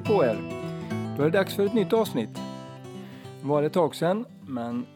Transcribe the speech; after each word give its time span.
Hej 0.00 0.06
på 0.06 0.24
er! 0.24 0.36
Då 1.16 1.22
är 1.22 1.30
det 1.30 1.38
dags 1.38 1.54
för 1.54 1.66
ett 1.66 1.74
nytt 1.74 1.92
avsnitt. 1.92 2.34
Det 3.40 3.46
var 3.46 3.62
ett 3.62 3.72
tag 3.72 3.94
sedan, 3.94 4.26
men 4.48 4.86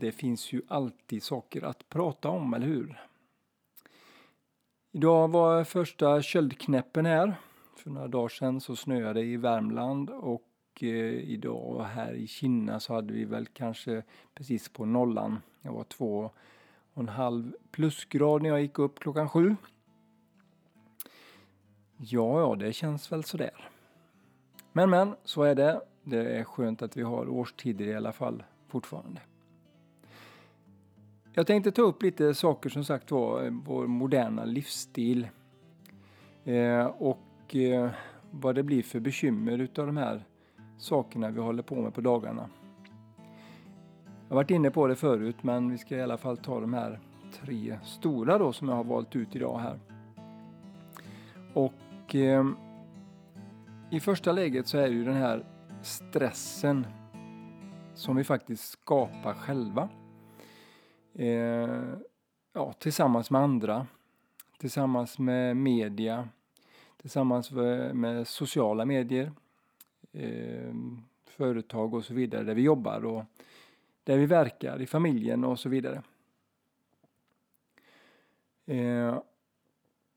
det 0.00 0.12
finns 0.12 0.52
ju 0.52 0.62
alltid 0.68 1.22
saker 1.22 1.62
att 1.62 1.88
prata 1.88 2.28
om, 2.28 2.54
eller 2.54 2.66
hur? 2.66 3.02
Idag 4.92 5.28
var 5.28 5.64
första 5.64 6.22
köldknäppen 6.22 7.06
här. 7.06 7.34
För 7.76 7.90
några 7.90 8.08
dagar 8.08 8.28
sedan 8.28 8.60
så 8.60 8.76
snöade 8.76 9.20
det 9.20 9.26
i 9.26 9.36
Värmland 9.36 10.10
och 10.10 10.42
eh, 10.80 10.88
idag 11.14 11.84
här 11.84 12.12
i 12.12 12.26
Kina 12.26 12.80
så 12.80 12.94
hade 12.94 13.12
vi 13.12 13.24
väl 13.24 13.46
kanske 13.46 14.02
precis 14.34 14.68
på 14.68 14.84
nollan. 14.84 15.40
Det 15.62 15.70
var 15.70 15.84
två 15.84 16.30
och 16.94 17.02
en 17.02 17.08
halv 17.08 17.54
plusgrad 17.70 18.42
när 18.42 18.50
jag 18.50 18.62
gick 18.62 18.78
upp 18.78 19.00
klockan 19.00 19.28
sju. 19.28 19.56
Ja, 21.96 22.40
ja, 22.40 22.54
det 22.54 22.72
känns 22.72 23.12
väl 23.12 23.24
sådär. 23.24 23.70
Men, 24.76 24.90
men, 24.90 25.14
så 25.24 25.42
är 25.42 25.54
det. 25.54 25.80
Det 26.02 26.38
är 26.38 26.44
skönt 26.44 26.82
att 26.82 26.96
vi 26.96 27.02
har 27.02 27.28
årstider 27.28 27.84
i 27.84 27.94
alla 27.94 28.12
fall 28.12 28.42
fortfarande. 28.68 29.20
Jag 31.32 31.46
tänkte 31.46 31.72
ta 31.72 31.82
upp 31.82 32.02
lite 32.02 32.34
saker 32.34 32.70
som 32.70 32.84
sagt 32.84 33.10
var, 33.10 33.62
vår 33.64 33.86
moderna 33.86 34.44
livsstil. 34.44 35.28
Eh, 36.44 36.86
och 36.86 37.56
eh, 37.56 37.90
vad 38.30 38.54
det 38.54 38.62
blir 38.62 38.82
för 38.82 39.00
bekymmer 39.00 39.58
utav 39.58 39.86
de 39.86 39.96
här 39.96 40.24
sakerna 40.78 41.30
vi 41.30 41.40
håller 41.40 41.62
på 41.62 41.74
med 41.74 41.94
på 41.94 42.00
dagarna. 42.00 42.48
Jag 44.28 44.28
har 44.28 44.36
varit 44.36 44.50
inne 44.50 44.70
på 44.70 44.86
det 44.86 44.96
förut 44.96 45.36
men 45.42 45.70
vi 45.70 45.78
ska 45.78 45.96
i 45.96 46.02
alla 46.02 46.18
fall 46.18 46.36
ta 46.36 46.60
de 46.60 46.74
här 46.74 47.00
tre 47.32 47.78
stora 47.84 48.38
då 48.38 48.52
som 48.52 48.68
jag 48.68 48.76
har 48.76 48.84
valt 48.84 49.16
ut 49.16 49.36
idag 49.36 49.58
här. 49.58 49.78
Och 51.54 52.14
eh, 52.14 52.44
i 53.94 54.00
första 54.00 54.32
läget 54.32 54.66
så 54.66 54.78
är 54.78 54.88
det 54.88 54.94
ju 54.94 55.04
den 55.04 55.16
här 55.16 55.46
stressen 55.82 56.86
som 57.94 58.16
vi 58.16 58.24
faktiskt 58.24 58.70
skapar 58.70 59.34
själva. 59.34 59.88
Eh, 61.14 61.94
ja, 62.52 62.72
tillsammans 62.72 63.30
med 63.30 63.40
andra, 63.40 63.86
tillsammans 64.58 65.18
med 65.18 65.56
media, 65.56 66.28
tillsammans 66.96 67.50
med 67.92 68.28
sociala 68.28 68.84
medier, 68.84 69.32
eh, 70.12 70.74
företag 71.24 71.94
och 71.94 72.04
så 72.04 72.14
vidare 72.14 72.44
där 72.44 72.54
vi 72.54 72.62
jobbar 72.62 73.04
och 73.04 73.24
där 74.04 74.18
vi 74.18 74.26
verkar, 74.26 74.82
i 74.82 74.86
familjen 74.86 75.44
och 75.44 75.58
så 75.58 75.68
vidare. 75.68 76.02
Eh, 78.66 79.18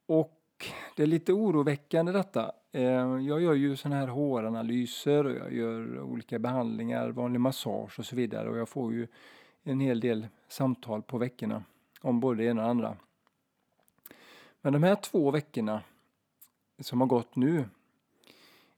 och 0.05 0.65
det 0.95 1.03
är 1.03 1.07
lite 1.07 1.33
oroväckande 1.33 2.11
detta. 2.11 2.51
Ehm, 2.71 3.25
jag 3.25 3.41
gör 3.41 3.53
ju 3.53 3.75
sådana 3.75 3.99
här 3.99 4.07
håranalyser 4.07 5.25
och 5.25 5.31
jag 5.31 5.53
gör 5.53 6.01
olika 6.01 6.39
behandlingar, 6.39 7.09
vanlig 7.09 7.39
massage 7.39 7.99
och 7.99 8.05
så 8.05 8.15
vidare 8.15 8.49
och 8.49 8.57
jag 8.57 8.69
får 8.69 8.93
ju 8.93 9.07
en 9.63 9.79
hel 9.79 9.99
del 9.99 10.27
samtal 10.47 11.01
på 11.01 11.17
veckorna 11.17 11.63
om 12.01 12.19
både 12.19 12.43
det 12.43 12.49
ena 12.49 12.61
och 12.61 12.65
det 12.65 12.69
andra. 12.69 12.97
Men 14.61 14.73
de 14.73 14.83
här 14.83 14.95
två 14.95 15.31
veckorna 15.31 15.81
som 16.79 17.01
har 17.01 17.07
gått 17.07 17.35
nu 17.35 17.65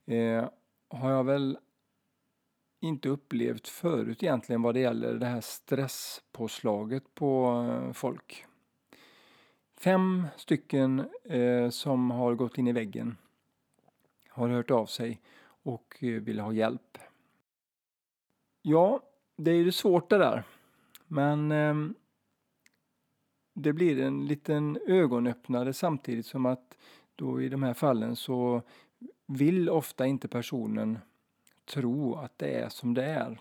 eh, 0.06 0.50
har 0.90 1.12
jag 1.12 1.24
väl 1.24 1.58
inte 2.80 3.10
upplevt 3.10 3.68
förut 3.68 4.24
egentligen 4.24 4.62
vad 4.62 4.74
det 4.74 4.80
gäller 4.80 5.14
det 5.14 5.26
här 5.26 5.42
stresspåslaget 5.42 7.16
på 7.16 7.64
eh, 7.70 7.94
folk. 7.94 8.46
Fem 9.78 10.28
stycken 10.38 11.06
eh, 11.24 11.70
som 11.70 12.12
har 12.12 12.36
gått 12.36 12.58
in 12.58 12.68
i 12.68 12.72
väggen 12.72 13.18
har 14.30 14.50
hört 14.50 14.72
av 14.72 14.86
sig 14.86 15.22
och 15.64 15.98
eh, 16.04 16.22
vill 16.22 16.40
ha 16.40 16.54
hjälp. 16.54 16.98
Ja, 18.62 19.00
det 19.36 19.52
är 19.52 19.56
ju 19.56 19.72
svårt 19.72 20.10
det 20.10 20.18
där. 20.18 20.44
Men 21.08 21.52
eh, 21.52 21.76
det 23.54 23.74
blir 23.74 24.02
en 24.02 24.26
liten 24.26 24.80
ögonöppnare 24.88 25.74
samtidigt 25.74 26.26
som 26.26 26.46
att 26.46 26.78
då 27.16 27.42
i 27.42 27.50
de 27.50 27.64
här 27.64 27.74
fallen 27.74 28.16
så 28.16 28.62
vill 29.26 29.70
ofta 29.70 30.06
inte 30.06 30.28
personen 30.28 31.00
tro 31.66 32.16
att 32.16 32.38
det 32.38 32.54
är 32.54 32.70
som 32.70 32.94
det 32.94 33.06
är. 33.06 33.40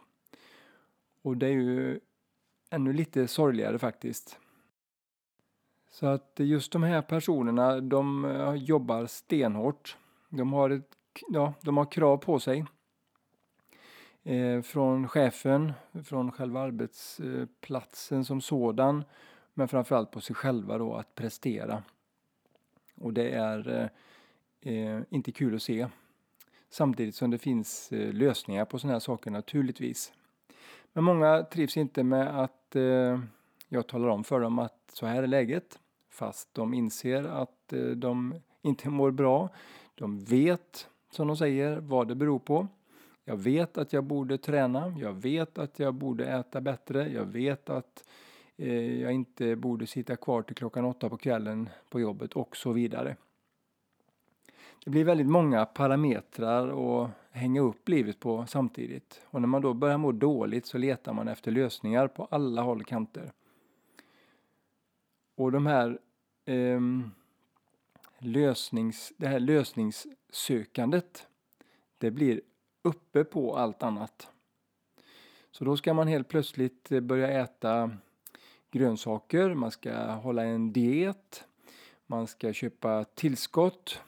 Och 1.23 1.37
det 1.37 1.47
är 1.47 1.53
ju 1.53 2.01
ännu 2.71 2.93
lite 2.93 3.29
sorgligare 3.29 3.79
faktiskt. 3.79 4.39
Så 5.91 6.07
att 6.07 6.33
just 6.37 6.73
de 6.73 6.83
här 6.83 7.03
personerna, 7.03 7.81
de 7.81 8.25
eh, 8.25 8.55
jobbar 8.55 9.07
stenhårt. 9.07 9.97
De 10.29 10.53
har, 10.53 10.71
ett, 10.71 10.97
ja, 11.29 11.55
de 11.61 11.77
har 11.77 11.85
krav 11.85 12.17
på 12.17 12.41
sig. 12.41 12.65
Eh, 14.23 14.63
från 14.63 15.09
chefen, 15.09 15.73
från 16.05 16.33
själva 16.33 16.61
arbetsplatsen 16.61 18.25
som 18.25 18.41
sådan. 18.41 19.05
Men 19.55 19.69
framförallt 19.69 20.11
på 20.11 20.21
sig 20.21 20.37
själva 20.37 20.79
då 20.79 20.95
att 20.95 21.15
prestera. 21.15 21.83
Och 22.95 23.13
det 23.13 23.31
är 23.31 23.91
eh, 24.61 24.75
eh 24.75 25.01
inte 25.11 25.33
kul 25.33 25.55
att 25.55 25.63
se. 25.63 25.89
Samtidigt 26.71 27.15
som 27.15 27.31
det 27.31 27.39
finns 27.39 27.93
eh, 27.93 28.13
lösningar 28.13 28.65
på 28.65 28.79
sådana 28.79 28.95
här 28.95 29.01
saker 29.01 29.31
naturligtvis. 29.31 30.13
Men 30.93 31.05
många 31.05 31.43
trivs 31.43 31.77
inte 31.77 32.03
med 32.03 32.43
att 32.43 32.77
eh, 32.77 33.21
jag 33.69 33.87
talar 33.87 34.09
om 34.09 34.25
för 34.25 34.41
dem 34.41 34.59
att 34.59 34.91
så 34.93 35.07
här 35.07 35.23
är 35.23 35.27
läget. 35.27 35.79
Fast 36.11 36.55
de 36.55 36.75
inser 36.75 37.25
att 37.25 37.73
eh, 37.73 37.81
de 37.81 38.35
inte 38.63 38.89
mår 38.89 39.11
bra. 39.11 39.49
De 39.99 40.25
vet, 40.25 40.89
som 41.11 41.27
de 41.27 41.37
säger, 41.37 41.81
vad 41.81 42.09
det 42.09 42.15
beror 42.15 42.39
på. 42.39 42.69
Jag 43.25 43.37
vet 43.37 43.79
att 43.79 43.93
jag 43.93 44.05
borde 44.05 44.39
träna. 44.39 44.95
Jag 44.99 45.13
vet 45.13 45.59
att 45.59 45.79
jag 45.79 45.95
borde 45.95 46.27
äta 46.27 46.61
bättre. 46.61 47.09
Jag 47.09 47.25
vet 47.25 47.71
att 47.71 48.05
eh, 48.57 49.01
jag 49.01 49.13
inte 49.13 49.57
borde 49.57 49.87
sitta 49.87 50.17
kvar 50.17 50.43
till 50.43 50.57
klockan 50.57 50.85
åtta 50.85 51.09
på 51.09 51.17
kvällen 51.17 51.69
på 51.91 52.01
jobbet 52.01 52.33
och 52.33 52.57
så 52.57 52.73
vidare. 52.73 53.17
Det 54.85 54.91
blir 54.91 55.05
väldigt 55.05 55.27
många 55.27 55.67
parametrar 55.67 56.69
att 57.03 57.11
hänga 57.31 57.61
upp 57.61 57.89
livet 57.89 58.21
på 58.21 58.47
samtidigt. 58.47 59.21
Och 59.25 59.41
när 59.41 59.49
man 59.49 59.63
då 59.63 59.75
börjar 59.75 59.99
må 59.99 60.13
dåligt 60.13 60.67
så 60.67 60.79
letar 60.79 61.13
man 61.13 61.29
efter 61.29 61.51
lösningar 61.51 62.09
på 62.09 62.29
alla 62.31 62.63
håll 62.63 62.81
och 62.81 62.87
kanter. 62.87 63.33
Och 65.37 65.53
de 65.53 65.67
här 65.67 65.99
eh, 66.45 66.81
lösnings, 68.19 69.13
det 69.17 69.27
här 69.27 69.41
lösningssökandet, 69.41 71.27
det 71.99 72.11
blir 72.11 72.41
uppe 72.83 73.25
på 73.25 73.57
allt 73.57 73.83
annat. 73.83 74.29
Så 75.51 75.65
då 75.65 75.77
ska 75.77 75.95
man 75.95 76.09
helt 76.09 76.29
plötsligt 76.29 76.89
börja 76.89 77.29
äta 77.29 77.91
grönsaker, 78.71 79.55
man 79.55 79.71
ska 79.71 79.95
hålla 80.05 80.45
en 80.45 80.73
diet, 80.73 81.45
man 82.07 82.27
ska 82.27 82.53
köpa 82.53 83.05
tillskott, 83.05 84.01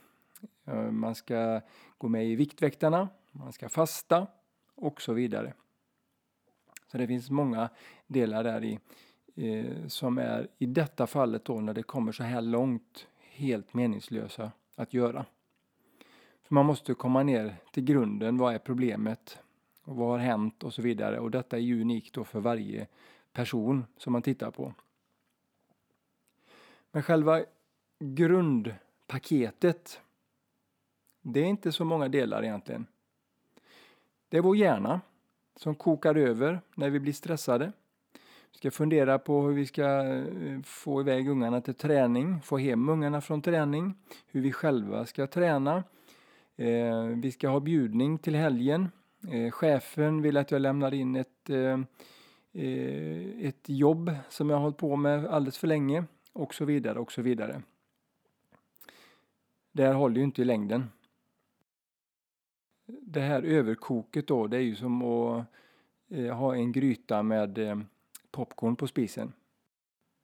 eh, 0.64 0.90
man 0.90 1.14
ska 1.14 1.60
gå 1.98 2.08
med 2.08 2.26
i 2.26 2.34
Viktväktarna, 2.34 3.08
man 3.32 3.52
ska 3.52 3.68
fasta 3.68 4.26
och 4.74 5.02
så 5.02 5.12
vidare. 5.12 5.54
Så 6.92 6.98
det 6.98 7.06
finns 7.06 7.30
många 7.30 7.68
delar 8.06 8.44
där 8.44 8.64
i 8.64 8.78
eh, 9.36 9.86
som 9.86 10.18
är 10.18 10.48
i 10.58 10.66
detta 10.66 11.06
fallet 11.06 11.44
då 11.44 11.60
när 11.60 11.74
det 11.74 11.82
kommer 11.82 12.12
så 12.12 12.22
här 12.22 12.40
långt 12.40 13.06
helt 13.40 13.74
meningslösa 13.74 14.52
att 14.74 14.94
göra. 14.94 15.24
För 16.42 16.54
man 16.54 16.66
måste 16.66 16.94
komma 16.94 17.22
ner 17.22 17.56
till 17.72 17.84
grunden. 17.84 18.38
Vad 18.38 18.54
är 18.54 18.58
problemet? 18.58 19.38
Och 19.84 19.96
vad 19.96 20.08
har 20.08 20.18
hänt? 20.18 20.62
Och 20.62 20.74
så 20.74 20.82
vidare. 20.82 21.18
Och 21.18 21.30
detta 21.30 21.56
är 21.56 21.60
ju 21.60 21.80
unikt 21.80 22.14
då 22.14 22.24
för 22.24 22.40
varje 22.40 22.86
person 23.32 23.86
som 23.96 24.12
man 24.12 24.22
tittar 24.22 24.50
på. 24.50 24.74
Men 26.92 27.02
själva 27.02 27.44
grundpaketet, 27.98 30.00
det 31.20 31.40
är 31.40 31.44
inte 31.44 31.72
så 31.72 31.84
många 31.84 32.08
delar 32.08 32.42
egentligen. 32.42 32.86
Det 34.28 34.36
är 34.36 34.42
vår 34.42 34.56
hjärna 34.56 35.00
som 35.56 35.74
kokar 35.74 36.14
över 36.14 36.60
när 36.74 36.90
vi 36.90 37.00
blir 37.00 37.12
stressade. 37.12 37.72
Vi 38.52 38.58
ska 38.58 38.70
fundera 38.70 39.18
på 39.18 39.42
hur 39.42 39.54
vi 39.54 39.66
ska 39.66 40.04
eh, 40.04 40.60
få 40.64 41.00
iväg 41.00 41.28
ungarna 41.28 41.60
till 41.60 41.74
träning, 41.74 42.40
få 42.40 42.58
hem 42.58 42.88
ungarna 42.88 43.20
från 43.20 43.42
träning, 43.42 43.94
hur 44.26 44.40
vi 44.40 44.52
själva 44.52 45.06
ska 45.06 45.26
träna. 45.26 45.84
Eh, 46.56 47.02
vi 47.04 47.32
ska 47.32 47.48
ha 47.48 47.60
bjudning 47.60 48.18
till 48.18 48.34
helgen. 48.34 48.88
Eh, 49.32 49.50
chefen 49.50 50.22
vill 50.22 50.36
att 50.36 50.50
jag 50.50 50.62
lämnar 50.62 50.94
in 50.94 51.16
ett, 51.16 51.50
ett 53.40 53.68
jobb 53.68 54.10
som 54.28 54.50
jag 54.50 54.56
har 54.56 54.62
hållit 54.62 54.76
på 54.76 54.96
med 54.96 55.26
alldeles 55.26 55.58
för 55.58 55.66
länge 55.66 56.04
och 56.32 56.54
så 56.54 56.64
vidare 56.64 56.98
och 56.98 57.12
så 57.12 57.22
vidare. 57.22 57.62
Det 59.72 59.86
här 59.86 59.94
håller 59.94 60.16
ju 60.16 60.22
inte 60.22 60.42
i 60.42 60.44
längden. 60.44 60.90
Det 62.86 63.20
här 63.20 63.42
överkoket 63.42 64.26
då, 64.26 64.46
det 64.46 64.56
är 64.56 64.60
ju 64.60 64.76
som 64.76 65.02
att 65.02 65.46
ha 66.32 66.54
en 66.54 66.72
gryta 66.72 67.22
med 67.22 67.86
popcorn 68.32 68.76
på 68.76 68.86
spisen. 68.86 69.32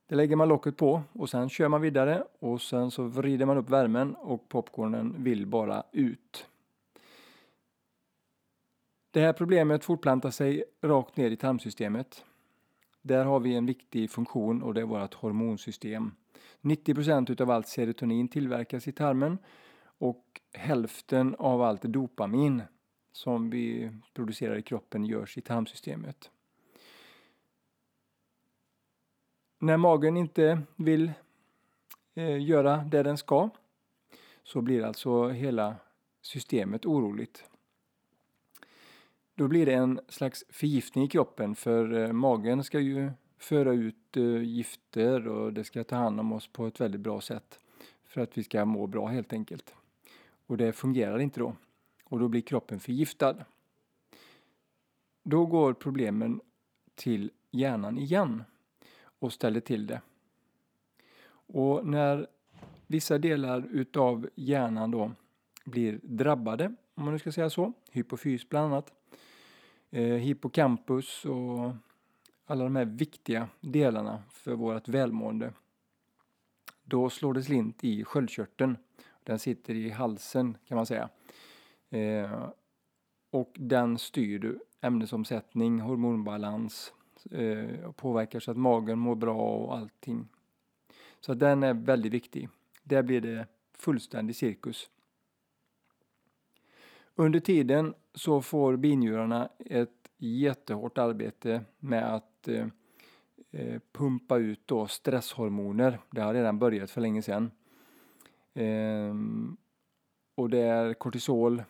Det 0.09 0.15
lägger 0.15 0.37
man 0.37 0.49
locket 0.49 0.77
på 0.77 1.03
och 1.13 1.31
sen 1.31 1.49
kör 1.49 1.69
man 1.69 1.81
vidare 1.81 2.25
och 2.39 2.63
sen 2.63 2.91
så 2.91 3.03
vrider 3.03 3.47
man 3.47 3.57
upp 3.57 3.71
värmen 3.71 4.15
och 4.15 4.49
popcornen 4.49 5.15
vill 5.19 5.47
bara 5.47 5.83
ut. 5.93 6.47
Det 9.11 9.21
här 9.21 9.33
problemet 9.33 9.85
fortplantar 9.85 10.31
sig 10.31 10.65
rakt 10.83 11.17
ner 11.17 11.31
i 11.31 11.37
tarmsystemet. 11.37 12.25
Där 13.03 13.25
har 13.25 13.41
vi 13.41 13.55
en 13.55 13.67
viktig 13.67 14.11
funktion 14.11 14.63
och 14.63 14.75
det 14.75 14.81
är 14.81 14.85
vårt 14.85 15.15
hormonsystem. 15.15 16.15
90% 16.61 17.33
utav 17.33 17.51
allt 17.51 17.69
serotonin 17.69 18.29
tillverkas 18.29 18.89
i 18.89 18.93
tarmen 18.93 19.39
och 19.99 20.41
hälften 20.53 21.35
av 21.39 21.63
allt 21.63 21.83
dopamin 21.83 22.63
som 23.13 23.51
vi 23.51 23.91
producerar 24.15 24.57
i 24.57 24.63
kroppen 24.63 25.05
görs 25.05 25.39
i 25.39 25.41
tarmsystemet. 25.41 26.31
När 29.59 29.77
magen 29.77 30.17
inte 30.17 30.63
vill 30.77 31.13
eh, 32.15 32.43
göra 32.43 32.77
det 32.77 33.03
den 33.03 33.19
ska 33.19 33.51
så 34.43 34.61
blir 34.61 34.85
alltså 34.85 35.29
hela 35.29 35.77
systemet 36.23 36.87
oroligt. 36.87 37.45
Då 39.35 39.49
blir 39.49 39.67
det 39.67 39.75
en 39.75 40.01
slags 40.09 40.45
förgiftning 40.49 41.05
i 41.05 41.09
kroppen 41.09 41.55
för 41.55 41.93
eh, 41.93 42.13
magen 42.13 42.65
ska 42.65 42.81
ju 42.81 43.11
föra 43.39 43.73
ut 43.73 44.17
eh, 44.17 44.43
gifter 44.43 45.29
och 45.29 45.53
det 45.53 45.65
ska 45.65 45.85
ta 45.85 45.97
hand 45.97 46.21
om 46.21 46.33
oss 46.33 46.49
på 46.49 46.67
ett 46.67 46.81
väldigt 46.81 47.01
bra 47.01 47.21
sätt 47.21 47.59
för 48.05 48.21
att 48.21 48.39
vi 48.39 48.45
ska 48.45 48.65
må 48.65 48.87
bra 48.87 49.07
helt 49.07 49.33
enkelt. 49.33 49.75
Och 50.47 50.57
det 50.57 50.73
fungerar 50.73 51.19
inte 51.19 51.41
då 51.41 51.57
och 52.05 52.19
då 52.19 52.29
blir 52.29 52.41
kroppen 52.41 52.81
förgiftad. 52.81 53.37
Då 55.23 55.47
går 55.47 55.73
problemen 55.73 56.41
till 56.95 57.31
hjärnan 57.51 57.99
igen 57.99 58.45
och 59.19 59.33
ställer 59.33 59.61
till 59.61 59.87
det. 59.87 60.01
Och 61.49 61.87
när 61.87 62.27
vissa 62.87 63.19
delar 63.19 63.69
utav 63.71 64.29
hjärnan 64.35 64.91
då 64.91 65.13
blir 65.65 66.01
drabbade, 66.03 66.75
om 66.95 67.05
man 67.05 67.13
nu 67.13 67.19
ska 67.19 67.33
säga 67.33 67.51
så, 67.51 67.73
hypofys 67.91 68.49
bland 68.49 68.67
annat, 68.67 68.93
eh, 69.91 70.03
hippocampus 70.03 71.25
och 71.25 71.73
alla 72.47 72.65
de 72.65 72.77
här 72.77 72.85
viktiga 72.85 73.49
delarna 73.61 74.23
för 74.31 74.55
vårt 74.55 74.89
välmående. 74.89 75.53
Då 76.85 77.11
slår 77.11 77.35
det 77.35 77.43
slint 77.43 77.85
i 77.85 78.05
sköldkörteln. 78.05 78.77
Den 79.25 79.39
sitter 79.39 79.75
i 79.75 79.91
halsen 79.91 80.59
kan 80.69 80.77
man 80.77 80.87
säga. 80.87 81.09
Eh, 81.91 82.49
och 83.31 83.53
den 83.59 83.99
styr 83.99 84.59
ämnesomsättning, 84.81 85.81
hormonbalans, 85.81 86.93
eh, 87.31 87.93
påverkar 87.93 88.41
så 88.41 88.51
att 88.51 88.57
magen 88.57 88.99
mår 88.99 89.15
bra 89.15 89.37
och 89.37 89.77
allting. 89.77 90.29
Så 91.21 91.35
den 91.35 91.63
är 91.63 91.75
väldigt 91.75 92.13
viktig. 92.13 92.49
Där 92.83 93.03
blir 93.03 93.21
det 93.21 93.47
fullständig 93.73 94.37
cirkus. 94.37 94.91
Under 97.15 97.41
tiden 97.41 97.95
så 98.15 98.43
får 98.43 98.77
binjurarna 98.77 99.49
ett 99.59 100.11
jättehårt 100.19 100.99
arbete 100.99 101.65
med 101.79 102.15
att 102.15 102.49
eh, 102.49 102.67
eh 103.51 103.81
pumpa 103.93 104.37
ut 104.39 104.61
då 104.67 104.87
stresshormoner. 104.87 105.99
Det 106.11 106.21
har 106.21 106.35
redan 106.35 106.59
börjat 106.59 106.91
för 106.91 107.01
länge 107.01 107.23
sedan. 107.23 107.51
Eh, 108.55 109.15
och 110.35 110.51
det 110.51 110.59
är 110.59 110.95
kortisol, 110.95 111.63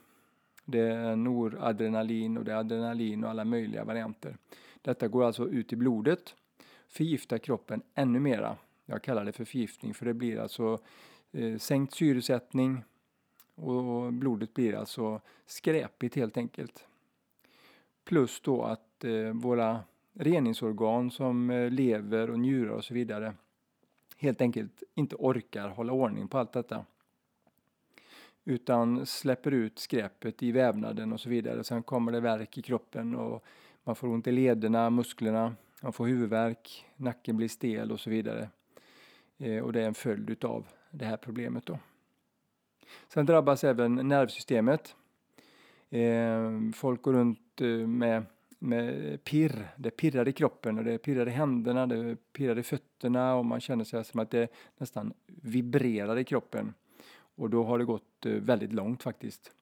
det 0.64 0.80
är 0.80 1.16
noradrenalin 1.16 2.38
och 2.38 2.44
det 2.44 2.52
är 2.52 2.56
adrenalin 2.56 3.24
och 3.24 3.30
alla 3.30 3.44
möjliga 3.44 3.84
varianter. 3.84 4.36
Detta 4.86 5.08
går 5.08 5.24
alltså 5.24 5.48
ut 5.48 5.72
i 5.72 5.76
blodet, 5.76 6.34
förgiftar 6.88 7.38
kroppen 7.38 7.82
ännu 7.94 8.20
mera. 8.20 8.56
Jag 8.84 9.02
kallar 9.02 9.24
det 9.24 9.32
för 9.32 9.44
förgiftning 9.44 9.94
för 9.94 10.06
det 10.06 10.14
blir 10.14 10.38
alltså 10.38 10.78
eh, 11.32 11.58
sänkt 11.58 11.94
syresättning 11.94 12.84
och 13.54 14.12
blodet 14.12 14.54
blir 14.54 14.74
alltså 14.74 15.20
skräpigt 15.46 16.14
helt 16.14 16.36
enkelt. 16.36 16.86
Plus 18.04 18.40
då 18.40 18.62
att 18.62 19.04
eh, 19.04 19.30
våra 19.32 19.80
reningsorgan 20.12 21.10
som 21.10 21.50
eh, 21.50 21.70
lever 21.70 22.30
och 22.30 22.38
njurar 22.38 22.72
och 22.72 22.84
så 22.84 22.94
vidare 22.94 23.34
helt 24.16 24.40
enkelt 24.40 24.82
inte 24.94 25.16
orkar 25.16 25.68
hålla 25.68 25.92
ordning 25.92 26.28
på 26.28 26.38
allt 26.38 26.52
detta. 26.52 26.84
Utan 28.44 29.06
släpper 29.06 29.50
ut 29.50 29.78
skräpet 29.78 30.42
i 30.42 30.52
vävnaden 30.52 31.12
och 31.12 31.20
så 31.20 31.28
vidare. 31.28 31.64
Sen 31.64 31.82
kommer 31.82 32.12
det 32.12 32.20
värk 32.20 32.58
i 32.58 32.62
kroppen 32.62 33.16
och 33.16 33.44
man 33.86 33.96
får 33.96 34.08
ont 34.08 34.26
i 34.26 34.32
lederna, 34.32 34.90
musklerna, 34.90 35.54
man 35.82 35.92
får 35.92 36.06
huvudvärk, 36.06 36.86
nacken 36.96 37.36
blir 37.36 37.48
stel 37.48 37.92
och 37.92 38.00
så 38.00 38.10
vidare. 38.10 38.48
Eh, 39.38 39.64
och 39.64 39.72
det 39.72 39.80
är 39.82 39.86
en 39.86 39.94
följd 39.94 40.30
utav 40.30 40.66
det 40.90 41.04
här 41.04 41.16
problemet 41.16 41.66
då. 41.66 41.78
Sen 43.08 43.26
drabbas 43.26 43.64
även 43.64 43.94
nervsystemet. 43.94 44.96
Eh, 45.90 46.50
folk 46.74 47.02
går 47.02 47.12
runt 47.12 47.60
eh, 47.60 47.68
med, 47.68 48.22
med 48.58 49.24
pirr. 49.24 49.68
Det 49.76 49.90
pirrar 49.90 50.28
i 50.28 50.32
kroppen 50.32 50.78
och 50.78 50.84
det 50.84 50.98
pirrar 50.98 51.28
i 51.28 51.30
händerna, 51.30 51.86
det 51.86 52.16
pirrar 52.32 52.58
i 52.58 52.62
fötterna 52.62 53.34
och 53.34 53.46
man 53.46 53.60
känner 53.60 53.84
sig 53.84 54.04
som 54.04 54.20
att 54.20 54.30
det 54.30 54.52
nästan 54.78 55.12
vibrerar 55.26 56.18
i 56.18 56.24
kroppen. 56.24 56.74
Och 57.14 57.50
då 57.50 57.64
har 57.64 57.78
det 57.78 57.84
gått 57.84 58.26
väldigt 58.26 58.72
långt 58.72 59.02
faktiskt. 59.02 59.55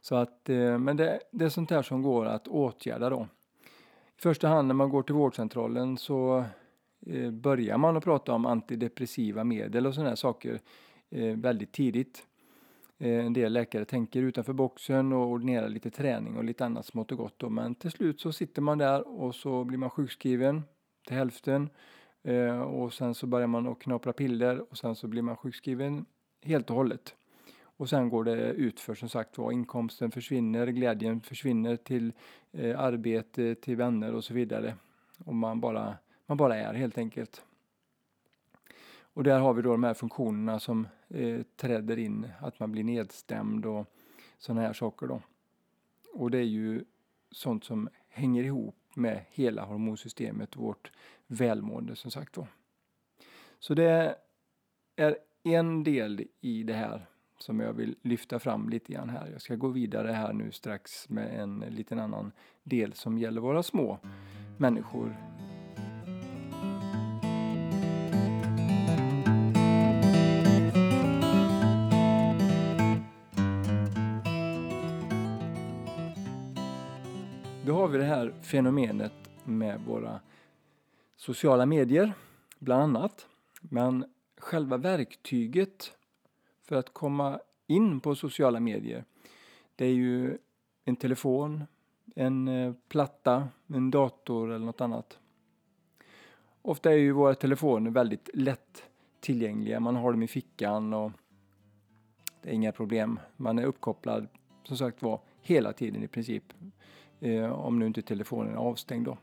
Så 0.00 0.14
att, 0.14 0.48
eh, 0.48 0.78
men 0.78 0.96
det, 0.96 1.20
det 1.30 1.44
är 1.44 1.48
sånt 1.48 1.70
här 1.70 1.82
som 1.82 2.02
går 2.02 2.26
att 2.26 2.48
åtgärda 2.48 3.10
då. 3.10 3.28
I 4.18 4.22
första 4.22 4.48
hand 4.48 4.68
när 4.68 4.74
man 4.74 4.88
går 4.88 5.02
till 5.02 5.14
vårdcentralen 5.14 5.98
så 5.98 6.44
eh, 7.06 7.30
börjar 7.30 7.78
man 7.78 7.96
att 7.96 8.04
prata 8.04 8.32
om 8.32 8.46
antidepressiva 8.46 9.44
medel 9.44 9.86
och 9.86 9.94
sådana 9.94 10.16
saker 10.16 10.60
eh, 11.10 11.36
väldigt 11.36 11.72
tidigt. 11.72 12.26
En 13.02 13.32
del 13.32 13.52
läkare 13.52 13.84
tänker 13.84 14.22
utanför 14.22 14.52
boxen 14.52 15.12
och 15.12 15.26
ordinerar 15.26 15.68
lite 15.68 15.90
träning 15.90 16.36
och 16.36 16.44
lite 16.44 16.64
annat 16.64 16.86
smått 16.86 17.12
och 17.12 17.18
gott. 17.18 17.34
Då. 17.36 17.48
Men 17.48 17.74
till 17.74 17.90
slut 17.90 18.20
så 18.20 18.32
sitter 18.32 18.62
man 18.62 18.78
där 18.78 19.08
och 19.08 19.34
så 19.34 19.64
blir 19.64 19.78
man 19.78 19.90
sjukskriven 19.90 20.62
till 21.06 21.16
hälften 21.16 21.68
och 22.66 22.92
sen 22.92 23.14
så 23.14 23.26
börjar 23.26 23.46
man 23.46 23.68
att 23.68 23.78
knapra 23.78 24.12
piller 24.12 24.70
och 24.70 24.78
sen 24.78 24.94
så 24.94 25.08
blir 25.08 25.22
man 25.22 25.36
sjukskriven 25.36 26.04
helt 26.42 26.70
och 26.70 26.76
hållet. 26.76 27.14
Och 27.80 27.88
sen 27.88 28.08
går 28.08 28.24
det 28.24 28.52
utför 28.52 28.94
som 28.94 29.08
sagt 29.08 29.38
var. 29.38 29.52
Inkomsten 29.52 30.10
försvinner, 30.10 30.66
glädjen 30.66 31.20
försvinner 31.20 31.76
till 31.76 32.12
eh, 32.52 32.80
arbete, 32.80 33.54
till 33.54 33.76
vänner 33.76 34.14
och 34.14 34.24
så 34.24 34.34
vidare. 34.34 34.76
Och 35.24 35.34
man 35.34 35.60
bara 35.60 35.96
man 36.26 36.36
bara 36.36 36.56
är 36.56 36.74
helt 36.74 36.98
enkelt. 36.98 37.42
Och 39.02 39.24
där 39.24 39.38
har 39.38 39.54
vi 39.54 39.62
då 39.62 39.70
de 39.70 39.84
här 39.84 39.94
funktionerna 39.94 40.60
som 40.60 40.88
eh, 41.08 41.42
träder 41.56 41.98
in, 41.98 42.28
att 42.40 42.60
man 42.60 42.72
blir 42.72 42.84
nedstämd 42.84 43.66
och 43.66 43.86
sådana 44.38 44.60
här 44.60 44.72
saker 44.72 45.06
då. 45.06 45.22
Och 46.12 46.30
det 46.30 46.38
är 46.38 46.42
ju 46.42 46.84
sånt 47.30 47.64
som 47.64 47.88
hänger 48.08 48.44
ihop 48.44 48.76
med 48.94 49.24
hela 49.30 49.64
hormonsystemet 49.64 50.56
och 50.56 50.62
vårt 50.62 50.92
välmående 51.26 51.96
som 51.96 52.10
sagt 52.10 52.36
var. 52.36 52.46
Så 53.58 53.74
det 53.74 54.16
är 54.96 55.16
en 55.42 55.84
del 55.84 56.26
i 56.40 56.62
det 56.62 56.74
här 56.74 57.06
som 57.42 57.60
jag 57.60 57.72
vill 57.72 57.96
lyfta 58.02 58.38
fram 58.38 58.68
lite 58.68 58.92
grann 58.92 59.08
här. 59.08 59.30
Jag 59.32 59.42
ska 59.42 59.56
gå 59.56 59.68
vidare 59.68 60.12
här 60.12 60.32
nu 60.32 60.52
strax 60.52 61.08
med 61.08 61.40
en 61.40 61.64
liten 61.68 61.98
annan 61.98 62.32
del 62.62 62.92
som 62.92 63.18
gäller 63.18 63.40
våra 63.40 63.62
små 63.62 63.98
människor 64.58 65.16
Då 77.66 77.76
har 77.76 77.88
vi 77.88 77.98
det 77.98 78.04
här 78.04 78.34
fenomenet 78.42 79.12
med 79.44 79.80
våra 79.80 80.20
sociala 81.16 81.66
medier, 81.66 82.12
bland 82.58 82.82
annat. 82.82 83.26
Men 83.60 84.04
själva 84.38 84.76
verktyget 84.76 85.92
för 86.70 86.76
att 86.76 86.92
komma 86.92 87.40
in 87.66 88.00
på 88.00 88.14
sociala 88.14 88.60
medier, 88.60 89.04
det 89.76 89.84
är 89.84 89.92
ju 89.92 90.38
en 90.84 90.96
telefon, 90.96 91.64
en 92.14 92.48
eh, 92.48 92.72
platta, 92.88 93.48
en 93.66 93.90
dator 93.90 94.50
eller 94.50 94.66
något 94.66 94.80
annat. 94.80 95.18
Ofta 96.62 96.92
är 96.92 96.96
ju 96.96 97.12
våra 97.12 97.34
telefoner 97.34 97.90
väldigt 97.90 98.30
lätt 98.34 98.82
tillgängliga. 99.20 99.80
Man 99.80 99.96
har 99.96 100.12
dem 100.12 100.22
i 100.22 100.28
fickan 100.28 100.94
och 100.94 101.12
det 102.42 102.50
är 102.50 102.54
inga 102.54 102.72
problem. 102.72 103.20
Man 103.36 103.58
är 103.58 103.64
uppkopplad, 103.64 104.26
som 104.64 104.76
sagt 104.76 105.02
var, 105.02 105.20
hela 105.42 105.72
tiden 105.72 106.02
i 106.02 106.08
princip. 106.08 106.44
Eh, 107.20 107.52
om 107.52 107.78
nu 107.78 107.86
inte 107.86 108.02
telefonen 108.02 108.52
är 108.52 108.58
avstängd 108.58 109.06
då. 109.06 109.18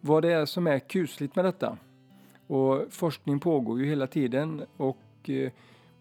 Vad 0.00 0.22
det 0.22 0.32
är 0.32 0.46
som 0.46 0.66
är 0.66 0.78
kusligt 0.78 1.36
med 1.36 1.44
detta. 1.44 1.78
Och 2.50 2.86
forskning 2.90 3.40
pågår 3.40 3.80
ju 3.80 3.86
hela 3.86 4.06
tiden 4.06 4.62
och 4.76 5.30
eh, 5.30 5.52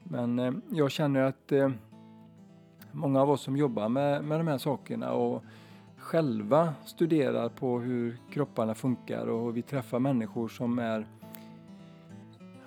men 0.03 0.39
eh, 0.39 0.53
jag 0.69 0.91
känner 0.91 1.21
att 1.21 1.51
eh, 1.51 1.71
många 2.91 3.21
av 3.21 3.29
oss 3.29 3.41
som 3.41 3.57
jobbar 3.57 3.89
med, 3.89 4.23
med 4.23 4.39
de 4.39 4.47
här 4.47 4.57
sakerna 4.57 5.13
och 5.13 5.43
själva 5.97 6.73
studerar 6.85 7.49
på 7.49 7.79
hur 7.79 8.17
kropparna 8.31 8.75
funkar 8.75 9.27
och 9.27 9.57
vi 9.57 9.61
träffar 9.61 9.99
människor 9.99 10.47
som 10.47 10.79
är 10.79 11.07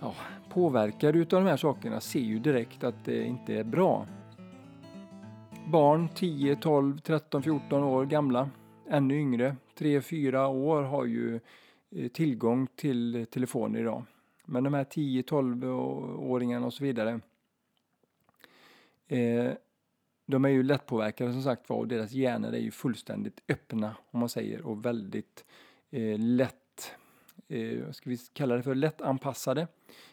ja, 0.00 0.14
påverkade 0.50 1.18
utav 1.18 1.44
de 1.44 1.50
här 1.50 1.56
sakerna 1.56 2.00
ser 2.00 2.20
ju 2.20 2.38
direkt 2.38 2.84
att 2.84 3.04
det 3.04 3.24
inte 3.24 3.54
är 3.54 3.64
bra. 3.64 4.06
barn 5.66 6.08
10, 6.14 6.56
12, 6.56 6.98
13, 6.98 7.42
14 7.42 7.82
år 7.82 8.04
gamla, 8.04 8.50
ännu 8.90 9.20
yngre, 9.20 9.56
3-4 9.78 10.46
år 10.46 10.82
har 10.82 11.04
ju 11.04 11.34
eh, 11.34 11.40
Eh, 11.94 12.08
tillgång 12.08 12.66
till 12.66 13.26
telefoner 13.30 13.80
idag. 13.80 14.04
Men 14.44 14.64
de 14.64 14.74
här 14.74 14.84
10-12-åringarna 14.84 16.66
och 16.66 16.74
så 16.74 16.84
vidare, 16.84 17.20
eh, 19.08 19.52
de 20.26 20.44
är 20.44 20.48
ju 20.48 20.62
lättpåverkade 20.62 21.32
som 21.32 21.42
sagt 21.42 21.68
var 21.68 21.76
och 21.76 21.88
deras 21.88 22.12
hjärnor 22.12 22.52
är 22.52 22.58
ju 22.58 22.70
fullständigt 22.70 23.40
öppna 23.48 23.96
om 24.10 24.20
man 24.20 24.28
säger 24.28 24.62
och 24.62 24.84
väldigt 24.84 25.44
eh, 25.90 26.18
lätt, 26.18 26.92
eh, 27.48 27.84
vad 27.84 27.96
ska 27.96 28.10
vi 28.10 28.18
kalla 28.32 28.56
det 28.56 28.62
för, 28.62 28.74
lättanpassade. 28.74 29.68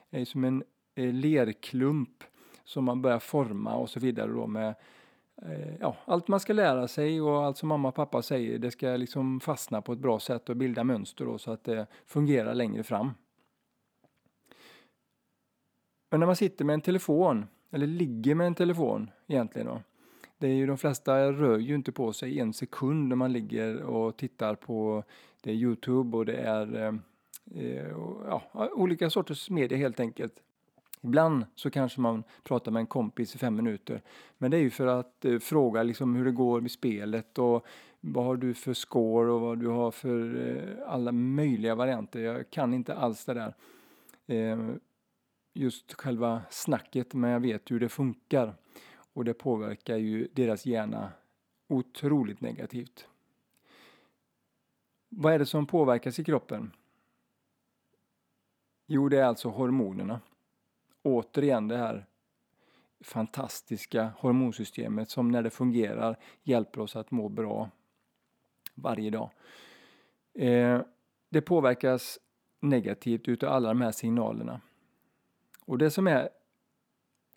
Det 0.10 0.22
är 0.22 0.26
som 0.26 0.44
en 0.44 0.64
eh, 0.96 1.14
lerklump 1.14 2.24
som 2.64 2.86
man 2.86 3.02
börjar 3.02 3.20
forma 3.20 3.76
och 3.76 3.90
så 3.90 4.00
vidare 4.00 4.32
då 4.32 4.48
med 4.48 4.76
Eh, 5.42 5.76
ja, 5.80 5.96
allt 6.06 6.28
man 6.28 6.40
ska 6.40 6.54
lära 6.54 6.88
sig 6.88 7.22
och 7.22 7.46
allt 7.46 7.58
som 7.58 7.70
mamma 7.70 7.88
och 7.88 7.96
pappa 7.96 8.22
säger, 8.22 8.60
det 8.60 8.72
ska 8.72 8.88
liksom 8.88 9.40
fastna 9.40 9.82
på 9.82 9.94
ett 9.94 10.00
bra 10.00 10.20
sätt 10.20 10.50
och 10.50 10.58
bilda 10.58 10.84
mönster 10.84 11.26
då, 11.26 11.38
så 11.38 11.52
att 11.52 11.64
det 11.64 11.88
fungerar 12.06 12.56
längre 12.56 12.84
fram. 12.84 13.12
Men 16.12 16.20
när 16.20 16.28
man 16.28 16.36
sitter 16.36 16.66
med 16.66 16.74
en 16.74 16.82
telefon, 16.82 17.46
eller 17.72 17.88
ligger 17.88 18.36
med 18.36 18.48
en 18.48 18.56
telefon 18.56 19.12
egentligen 19.28 19.68
då, 19.68 19.82
det 20.38 20.48
är 20.48 20.54
ju 20.54 20.66
de 20.66 20.78
flesta 20.78 21.32
rör 21.32 21.58
ju 21.58 21.76
inte 21.76 21.92
på 21.92 22.14
sig 22.14 22.40
en 22.40 22.54
sekund 22.54 23.08
när 23.08 23.16
man 23.16 23.34
ligger 23.34 23.82
och 23.82 24.18
tittar 24.18 24.56
på 24.56 25.04
det 25.42 25.52
är 25.52 25.56
Youtube 25.56 26.18
och 26.18 26.26
det 26.26 26.38
är 26.38 26.76
eh, 26.76 26.94
eh 27.64 27.92
och, 27.92 28.26
ja, 28.28 28.70
olika 28.72 29.10
sorters 29.10 29.50
media 29.50 29.78
helt 29.78 30.00
enkelt. 30.00 30.34
Ibland 31.02 31.46
så 31.56 31.70
kanske 31.70 32.02
man 32.02 32.24
pratar 32.44 32.72
med 32.72 32.80
en 32.80 32.88
kompis 32.88 33.36
i 33.36 33.38
fem 33.38 33.56
minuter. 33.56 34.02
Men 34.38 34.52
det 34.52 34.58
är 34.58 34.62
ju 34.62 34.70
för 34.70 34.88
att 34.88 35.26
eh, 35.26 35.40
fråga 35.40 35.84
liksom 35.84 36.16
hur 36.16 36.26
det 36.26 36.32
går 36.32 36.62
med 36.62 36.72
spelet 36.72 37.38
och 37.38 37.66
vad 38.00 38.26
har 38.26 38.36
du 38.36 38.54
för 38.54 38.74
score 38.74 39.32
och 39.32 39.42
vad 39.42 39.60
du 39.60 39.68
har 39.68 39.92
för 39.92 40.48
eh, 40.48 40.92
alla 40.94 41.12
möjliga 41.12 41.76
varianter. 41.76 42.20
Jag 42.20 42.50
kan 42.50 42.74
inte 42.74 42.96
alls 42.96 43.26
det 43.26 43.34
där. 43.34 43.54
Eh, 44.28 44.70
just 45.54 45.94
själva 45.94 46.42
snacket, 46.50 47.14
men 47.14 47.32
jag 47.32 47.40
vet 47.40 47.72
hur 47.72 47.80
det 47.80 47.90
funkar. 47.90 48.56
Och 49.14 49.26
det 49.26 49.34
påverkar 49.34 49.98
ju 49.98 50.28
deras 50.34 50.66
hjärna 50.66 51.12
otroligt 51.68 52.42
negativt. 52.42 53.08
Vad 55.10 55.34
är 55.34 55.40
det 55.40 55.46
som 55.46 55.66
påverkas 55.66 56.20
i 56.20 56.24
kroppen? 56.24 56.72
Jo, 58.88 59.10
det 59.10 59.18
är 59.18 59.24
alltså 59.24 59.50
hormonerna 59.50 60.20
återigen 61.04 61.68
det 61.68 61.78
här 61.78 62.06
fantastiska 63.02 64.12
hormonsystemet 64.18 65.10
som 65.10 65.32
när 65.32 65.44
det 65.44 65.50
fungerar 65.50 66.18
hjälper 66.44 66.82
oss 66.82 66.96
att 66.96 67.12
må 67.12 67.30
bra 67.30 67.70
varje 68.76 69.10
dag. 69.10 69.30
Eh, 70.34 70.82
det 71.30 71.42
påverkas 71.42 72.20
negativt 72.60 73.28
utav 73.28 73.54
alla 73.54 73.68
de 73.68 73.82
här 73.82 73.92
signalerna. 73.92 74.62
Och 75.66 75.78
det 75.78 75.92
som 75.92 76.08
är 76.08 76.30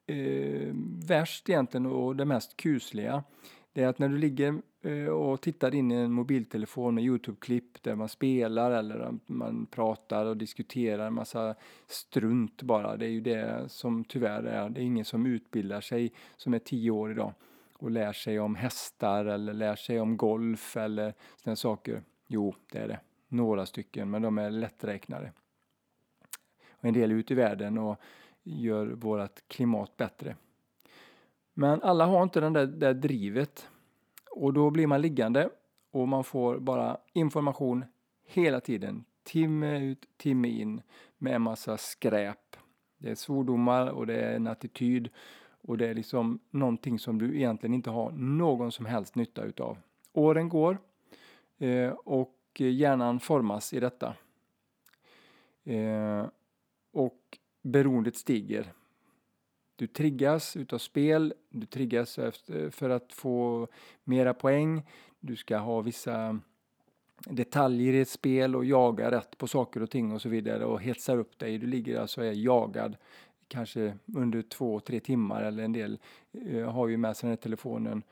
eh, 0.06 0.74
värst 1.06 1.48
egentligen 1.48 1.86
och 1.86 2.16
det 2.16 2.24
mest 2.24 2.56
kusliga 2.56 3.24
det 3.72 3.82
är 3.82 3.88
att 3.88 3.98
när 3.98 4.08
du 4.08 4.18
ligger 4.18 4.62
eh, 4.82 5.06
och 5.06 5.40
tittar 5.40 5.74
in 5.74 5.92
i 5.92 5.94
en 5.94 6.12
mobiltelefon 6.12 6.94
med 6.94 7.04
Youtube-klipp 7.04 7.82
där 7.82 7.94
man 7.94 8.08
spelar 8.08 8.70
eller 8.70 9.18
man 9.26 9.66
pratar 9.66 10.26
och 10.26 10.36
diskuterar 10.36 11.06
en 11.06 11.14
massa 11.14 11.54
strunt 11.86 12.62
bara. 12.62 12.96
Det 12.96 13.06
är 13.06 13.10
ju 13.10 13.20
det 13.20 13.64
som 13.68 14.04
tyvärr 14.04 14.42
är. 14.42 14.68
Det 14.70 14.80
är 14.80 14.84
ingen 14.84 15.04
som 15.04 15.26
utbildar 15.26 15.80
sig 15.80 16.12
som 16.36 16.54
är 16.54 16.58
tio 16.58 16.90
år 16.90 17.10
idag 17.10 17.32
och 17.72 17.90
lär 17.90 18.12
sig 18.12 18.40
om 18.40 18.54
hästar 18.54 19.24
eller 19.24 19.52
lär 19.52 19.76
sig 19.76 20.00
om 20.00 20.16
golf 20.16 20.76
eller 20.76 21.14
sådana 21.36 21.56
saker. 21.56 22.02
Jo, 22.26 22.54
det 22.72 22.78
är 22.78 22.88
det. 22.88 23.00
Några 23.28 23.66
stycken, 23.66 24.10
men 24.10 24.22
de 24.22 24.38
är 24.38 24.50
lätträknade. 24.50 25.32
Och 26.70 26.84
en 26.84 26.94
del 26.94 27.10
är 27.10 27.14
ute 27.14 27.32
i 27.32 27.36
världen 27.36 27.78
och 27.78 28.00
gör 28.42 28.86
vårt 28.86 29.48
klimat 29.48 29.96
bättre. 29.96 30.36
Men 31.54 31.82
alla 31.82 32.06
har 32.06 32.22
inte 32.22 32.40
den 32.40 32.52
där, 32.52 32.66
där 32.66 32.94
drivet. 32.94 33.68
Och 34.30 34.52
då 34.52 34.70
blir 34.70 34.86
man 34.86 35.00
liggande 35.00 35.50
och 35.90 36.08
man 36.08 36.24
får 36.24 36.58
bara 36.58 36.96
information 37.12 37.84
hela 38.26 38.60
tiden. 38.60 39.04
Timme 39.22 39.80
ut, 39.80 40.08
timme 40.16 40.48
in 40.48 40.82
med 41.18 41.34
en 41.34 41.42
massa 41.42 41.76
skräp. 41.76 42.56
Det 42.98 43.10
är 43.10 43.14
svordomar 43.14 43.86
och 43.86 44.06
det 44.06 44.20
är 44.20 44.36
en 44.36 44.46
attityd 44.46 45.08
och 45.62 45.78
det 45.78 45.88
är 45.88 45.94
liksom 45.94 46.38
någonting 46.50 46.98
som 46.98 47.18
du 47.18 47.36
egentligen 47.36 47.74
inte 47.74 47.90
har 47.90 48.10
någon 48.10 48.72
som 48.72 48.86
helst 48.86 49.14
nytta 49.14 49.44
utav. 49.44 49.78
Åren 50.12 50.48
går 50.48 50.78
eh, 51.58 51.90
och 51.90 52.38
hjärnan 52.56 53.20
formas 53.20 53.72
i 53.72 53.80
detta. 53.80 54.14
Eh, 55.64 56.26
och 56.92 57.38
beroendet 57.62 58.16
stiger. 58.16 58.72
Du 59.82 59.86
triggas 59.86 60.56
utav 60.56 60.78
spel, 60.78 61.34
du 61.50 61.66
triggas 61.66 62.18
för 62.70 62.90
att 62.90 63.12
få 63.12 63.68
mera 64.04 64.34
poäng, 64.34 64.82
du 65.20 65.36
ska 65.36 65.56
ha 65.56 65.80
vissa 65.80 66.40
detaljer 67.18 67.92
i 67.92 68.00
ett 68.00 68.08
spel 68.08 68.56
och 68.56 68.64
jaga 68.64 69.10
rätt 69.10 69.38
på 69.38 69.46
saker 69.46 69.82
och 69.82 69.90
ting 69.90 70.12
och 70.12 70.22
så 70.22 70.28
vidare 70.28 70.64
och 70.64 70.82
hetsar 70.82 71.18
upp 71.18 71.38
dig. 71.38 71.58
Du 71.58 71.66
ligger 71.66 72.00
alltså 72.00 72.20
och 72.20 72.26
är 72.26 72.32
jagad 72.32 72.96
kanske 73.48 73.98
under 74.16 74.42
två, 74.42 74.80
tre 74.80 75.00
timmar 75.00 75.42
eller 75.42 75.62
en 75.62 75.72
del 75.72 75.98
eh, 76.32 76.70
har 76.70 76.88
ju 76.88 76.96
med 76.96 77.16
sig 77.16 77.26
den 77.26 77.32
här 77.32 77.42
telefonen 77.42 78.02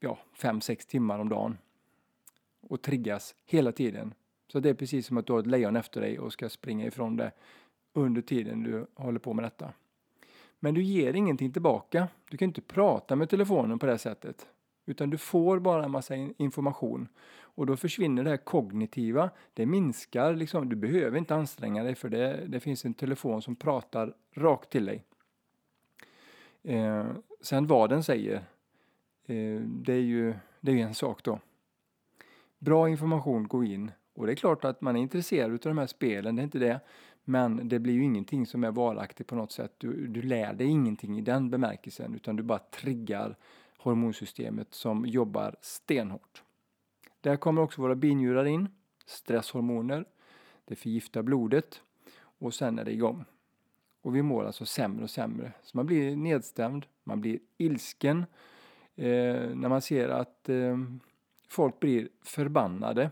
ja, 0.00 0.18
fem, 0.32 0.60
sex 0.60 0.86
timmar 0.86 1.18
om 1.18 1.28
dagen 1.28 1.58
och 2.60 2.82
triggas 2.82 3.34
hela 3.46 3.72
tiden. 3.72 4.14
Så 4.52 4.60
det 4.60 4.68
är 4.68 4.74
precis 4.74 5.06
som 5.06 5.16
att 5.16 5.26
du 5.26 5.32
har 5.32 5.40
ett 5.40 5.46
lejon 5.46 5.76
efter 5.76 6.00
dig 6.00 6.18
och 6.18 6.32
ska 6.32 6.48
springa 6.48 6.86
ifrån 6.86 7.16
det 7.16 7.32
under 7.92 8.22
tiden 8.22 8.62
du 8.62 8.86
håller 8.94 9.18
på 9.18 9.32
med 9.32 9.44
detta. 9.44 9.72
Men 10.60 10.74
du 10.74 10.82
ger 10.82 11.14
ingenting 11.14 11.52
tillbaka. 11.52 12.08
Du 12.30 12.36
kan 12.36 12.48
inte 12.48 12.60
prata 12.60 13.16
med 13.16 13.28
telefonen 13.30 13.78
på 13.78 13.86
det 13.86 13.98
sättet. 13.98 14.46
Utan 14.86 15.10
du 15.10 15.18
får 15.18 15.58
bara 15.58 15.84
en 15.84 15.90
massa 15.90 16.14
information. 16.16 17.08
Och 17.32 17.66
då 17.66 17.76
försvinner 17.76 18.24
det 18.24 18.30
här 18.30 18.36
kognitiva. 18.36 19.30
Det 19.54 19.66
minskar 19.66 20.34
liksom. 20.34 20.68
Du 20.68 20.76
behöver 20.76 21.18
inte 21.18 21.34
anstränga 21.34 21.82
dig 21.82 21.94
för 21.94 22.08
det, 22.08 22.46
det 22.46 22.60
finns 22.60 22.84
en 22.84 22.94
telefon 22.94 23.42
som 23.42 23.56
pratar 23.56 24.14
rakt 24.34 24.70
till 24.70 24.84
dig. 24.84 25.04
Eh, 26.62 27.06
sen 27.40 27.66
vad 27.66 27.90
den 27.90 28.04
säger, 28.04 28.36
eh, 29.26 29.60
det 29.60 29.92
är 29.92 30.00
ju 30.00 30.34
det 30.60 30.72
är 30.72 30.76
en 30.76 30.94
sak 30.94 31.24
då. 31.24 31.40
Bra 32.58 32.88
information 32.88 33.48
går 33.48 33.64
in 33.64 33.90
och 34.14 34.26
det 34.26 34.32
är 34.32 34.36
klart 34.36 34.64
att 34.64 34.80
man 34.80 34.96
är 34.96 35.00
intresserad 35.00 35.52
av 35.52 35.58
de 35.58 35.78
här 35.78 35.86
spelen, 35.86 36.36
det 36.36 36.42
är 36.42 36.44
inte 36.44 36.58
det. 36.58 36.80
Men 37.30 37.68
det 37.68 37.78
blir 37.78 37.94
ju 37.94 38.04
ingenting 38.04 38.46
som 38.46 38.64
är 38.64 38.70
varaktigt 38.70 39.28
på 39.28 39.34
något 39.34 39.52
sätt. 39.52 39.72
Du, 39.78 40.06
du 40.06 40.22
lär 40.22 40.52
dig 40.52 40.66
ingenting 40.66 41.18
i 41.18 41.20
den 41.20 41.50
bemärkelsen 41.50 42.14
utan 42.14 42.36
du 42.36 42.42
bara 42.42 42.58
triggar 42.58 43.36
hormonsystemet 43.78 44.74
som 44.74 45.06
jobbar 45.06 45.56
stenhårt. 45.60 46.42
Där 47.20 47.36
kommer 47.36 47.62
också 47.62 47.82
våra 47.82 47.94
binjurar 47.94 48.44
in, 48.44 48.68
stresshormoner, 49.06 50.04
det 50.64 50.76
förgiftar 50.76 51.22
blodet 51.22 51.82
och 52.20 52.54
sen 52.54 52.78
är 52.78 52.84
det 52.84 52.92
igång. 52.92 53.24
Och 54.02 54.16
vi 54.16 54.22
mår 54.22 54.44
alltså 54.44 54.66
sämre 54.66 55.04
och 55.04 55.10
sämre. 55.10 55.52
Så 55.62 55.76
man 55.76 55.86
blir 55.86 56.16
nedstämd, 56.16 56.86
man 57.04 57.20
blir 57.20 57.38
ilsken 57.56 58.18
eh, 58.96 59.54
när 59.54 59.68
man 59.68 59.82
ser 59.82 60.08
att 60.08 60.48
eh, 60.48 60.78
folk 61.48 61.80
blir 61.80 62.08
förbannade 62.22 63.10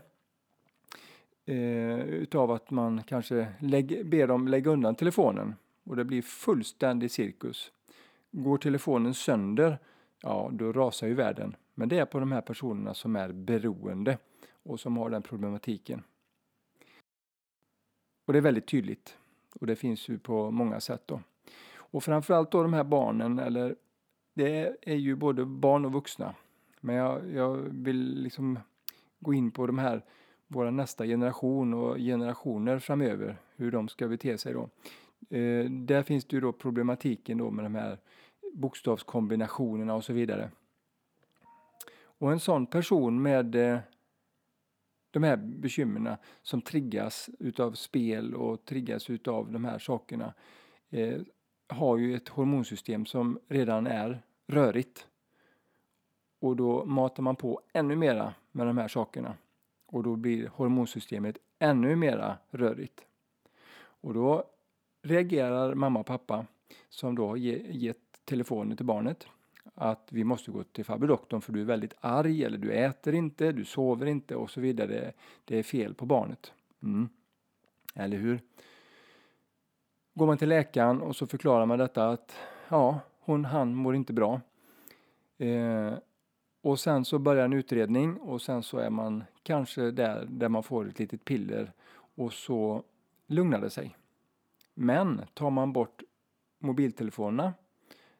eh, 1.49 1.99
utav 1.99 2.51
att 2.51 2.71
man 2.71 3.03
kanske 3.03 3.47
lägg, 3.59 4.09
ber 4.09 4.27
dem 4.27 4.47
lägga 4.47 4.71
undan 4.71 4.95
telefonen 4.95 5.55
och 5.83 5.95
det 5.95 6.05
blir 6.05 6.21
fullständig 6.21 7.11
cirkus. 7.11 7.71
Går 8.31 8.57
telefonen 8.57 9.13
sönder, 9.13 9.77
ja 10.21 10.49
då 10.53 10.71
rasar 10.71 11.07
ju 11.07 11.13
världen. 11.13 11.55
Men 11.73 11.89
det 11.89 11.99
är 11.99 12.05
på 12.05 12.19
de 12.19 12.31
här 12.31 12.41
personerna 12.41 12.93
som 12.93 13.15
är 13.15 13.31
beroende 13.31 14.17
och 14.63 14.79
som 14.79 14.97
har 14.97 15.09
den 15.09 15.21
problematiken. 15.21 16.03
Och 18.25 18.33
det 18.33 18.39
är 18.39 18.43
väldigt 18.43 18.67
tydligt 18.67 19.17
och 19.59 19.67
det 19.67 19.75
finns 19.75 20.09
ju 20.09 20.19
på 20.19 20.51
många 20.51 20.79
sätt 20.79 21.01
då. 21.05 21.21
Och 21.75 22.03
framförallt 22.03 22.51
då 22.51 22.63
de 22.63 22.73
här 22.73 22.83
barnen, 22.83 23.39
eller 23.39 23.75
det 24.33 24.75
är 24.81 24.95
ju 24.95 25.15
både 25.15 25.45
barn 25.45 25.85
och 25.85 25.93
vuxna. 25.93 26.35
Men 26.81 26.95
jag, 26.95 27.33
jag 27.33 27.53
vill 27.71 28.23
liksom 28.23 28.59
gå 29.19 29.33
in 29.33 29.51
på 29.51 29.67
de 29.67 29.77
här 29.77 30.03
vår 30.51 30.71
nästa 30.71 31.05
generation 31.05 31.73
och 31.73 31.97
generationer 31.97 32.79
framöver, 32.79 33.37
hur 33.55 33.71
de 33.71 33.87
ska 33.87 34.07
bete 34.07 34.37
sig 34.37 34.53
då. 34.53 34.69
Eh, 35.37 35.65
där 35.69 36.03
finns 36.03 36.25
det 36.25 36.35
ju 36.35 36.41
då 36.41 36.51
problematiken 36.51 37.37
då 37.37 37.51
med 37.51 37.65
de 37.65 37.75
här 37.75 37.97
bokstavskombinationerna 38.53 39.95
och 39.95 40.03
så 40.03 40.13
vidare. 40.13 40.51
Och 42.01 42.31
en 42.31 42.39
sån 42.39 42.65
person 42.65 43.21
med 43.21 43.55
eh, 43.55 43.79
de 45.11 45.23
här 45.23 45.37
bekymren 45.37 46.15
som 46.41 46.61
triggas 46.61 47.29
utav 47.39 47.71
spel 47.71 48.35
och 48.35 48.65
triggas 48.65 49.09
utav 49.09 49.51
de 49.51 49.65
här 49.65 49.79
sakerna 49.79 50.33
eh, 50.89 51.21
har 51.67 51.97
ju 51.97 52.15
ett 52.15 52.29
hormonsystem 52.29 53.05
som 53.05 53.39
redan 53.47 53.87
är 53.87 54.21
rörigt. 54.47 55.07
Och 56.39 56.55
då 56.55 56.85
matar 56.85 57.23
man 57.23 57.35
på 57.35 57.61
ännu 57.73 57.95
mera 57.95 58.33
med 58.51 58.67
de 58.67 58.77
här 58.77 58.87
sakerna. 58.87 59.35
Och 59.91 60.03
då 60.03 60.15
blir 60.15 60.47
hormonsystemet 60.47 61.37
ännu 61.59 61.95
mera 61.95 62.37
rörigt. 62.49 63.05
Och 63.79 64.13
då 64.13 64.43
reagerar 65.01 65.73
mamma 65.73 65.99
och 65.99 66.05
pappa 66.05 66.45
som 66.89 67.15
då 67.15 67.27
har 67.27 67.35
gett 67.35 67.97
telefonen 68.25 68.77
till 68.77 68.85
barnet 68.85 69.27
att 69.75 70.07
vi 70.11 70.23
måste 70.23 70.51
gå 70.51 70.63
till 70.63 70.85
farbror 70.85 71.07
doktorn 71.07 71.41
för 71.41 71.53
du 71.53 71.61
är 71.61 71.65
väldigt 71.65 71.93
arg 71.99 72.43
eller 72.43 72.57
du 72.57 72.71
äter 72.71 73.15
inte, 73.15 73.51
du 73.51 73.65
sover 73.65 74.05
inte 74.05 74.35
och 74.35 74.49
så 74.49 74.61
vidare. 74.61 75.13
Det 75.45 75.59
är 75.59 75.63
fel 75.63 75.93
på 75.93 76.05
barnet. 76.05 76.53
Mm. 76.83 77.09
Eller 77.95 78.17
hur? 78.17 78.41
Går 80.13 80.25
man 80.25 80.37
till 80.37 80.49
läkaren 80.49 81.01
och 81.01 81.15
så 81.15 81.27
förklarar 81.27 81.65
man 81.65 81.79
detta 81.79 82.09
att 82.09 82.35
ja, 82.69 82.99
hon, 83.19 83.45
han 83.45 83.75
mår 83.75 83.95
inte 83.95 84.13
bra. 84.13 84.41
Eh, 85.37 85.93
och 86.61 86.79
sen 86.79 87.05
så 87.05 87.19
börjar 87.19 87.45
en 87.45 87.53
utredning 87.53 88.17
och 88.17 88.41
sen 88.41 88.63
så 88.63 88.77
är 88.77 88.89
man 88.89 89.23
kanske 89.43 89.91
där, 89.91 90.25
där 90.29 90.49
man 90.49 90.63
får 90.63 90.87
ett 90.87 90.99
litet 90.99 91.25
piller 91.25 91.71
och 92.15 92.33
så 92.33 92.83
lugnar 93.27 93.61
det 93.61 93.69
sig. 93.69 93.95
Men 94.73 95.21
tar 95.33 95.49
man 95.49 95.73
bort 95.73 96.03
mobiltelefonerna, 96.59 97.53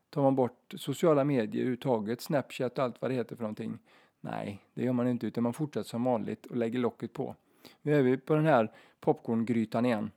tar 0.10 0.22
man 0.22 0.36
bort 0.36 0.74
sociala 0.77 1.24
medier 1.24 1.62
överhuvudtaget, 1.62 2.22
Snapchat 2.22 2.77
och 2.77 2.84
allt 2.84 3.01
vad 3.01 3.12
det 3.12 3.15
heter 3.15 3.36
för 3.36 3.43
någonting. 3.43 3.79
Nej, 4.22 4.63
det 4.74 4.84
gör 4.84 4.93
man 4.93 5.08
inte 5.08 5.27
utan 5.27 5.43
man 5.43 5.53
fortsätter 5.53 5.89
som 5.89 6.03
vanligt 6.03 6.46
och 6.46 6.58
lägger 6.58 6.79
locket 6.79 7.13
på. 7.13 7.36
Nu 7.81 7.96
är 7.96 8.01
vi 8.01 8.17
på 8.17 8.36
den 8.36 8.46
här 8.46 8.72
popcorngrytan 9.00 9.86
igen. 9.86 10.12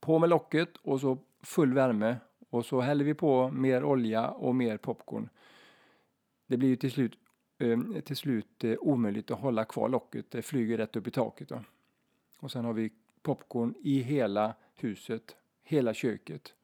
På 0.00 0.18
med 0.18 0.28
locket 0.28 0.76
och 0.76 1.00
så 1.00 1.18
full 1.42 1.72
värme 1.72 2.16
och 2.50 2.66
så 2.66 2.80
häller 2.80 3.04
vi 3.04 3.14
på 3.14 3.50
mer 3.50 3.84
olja 3.84 4.28
och 4.28 4.54
mer 4.54 4.76
popcorn. 4.76 5.28
Det 6.48 6.56
blir 6.56 6.68
ju 6.68 6.76
till 6.76 6.90
slut, 6.90 7.18
eh, 7.58 7.80
till 8.04 8.16
slut 8.16 8.64
eh, 8.64 8.76
omöjligt 8.80 9.30
att 9.30 9.40
hålla 9.40 9.64
kvar 9.64 9.88
locket, 9.88 10.30
det 10.30 10.42
flyger 10.42 10.76
rätt 10.76 10.96
upp 10.96 11.06
i 11.06 11.10
taket. 11.10 11.48
Då. 11.48 11.60
Och 12.38 12.50
sen 12.50 12.64
har 12.64 12.72
vi 12.72 12.92
popcorn 13.22 13.74
i 13.82 14.00
hela 14.00 14.54
huset, 14.74 15.36
hela 15.62 15.94
köket. 15.94 16.54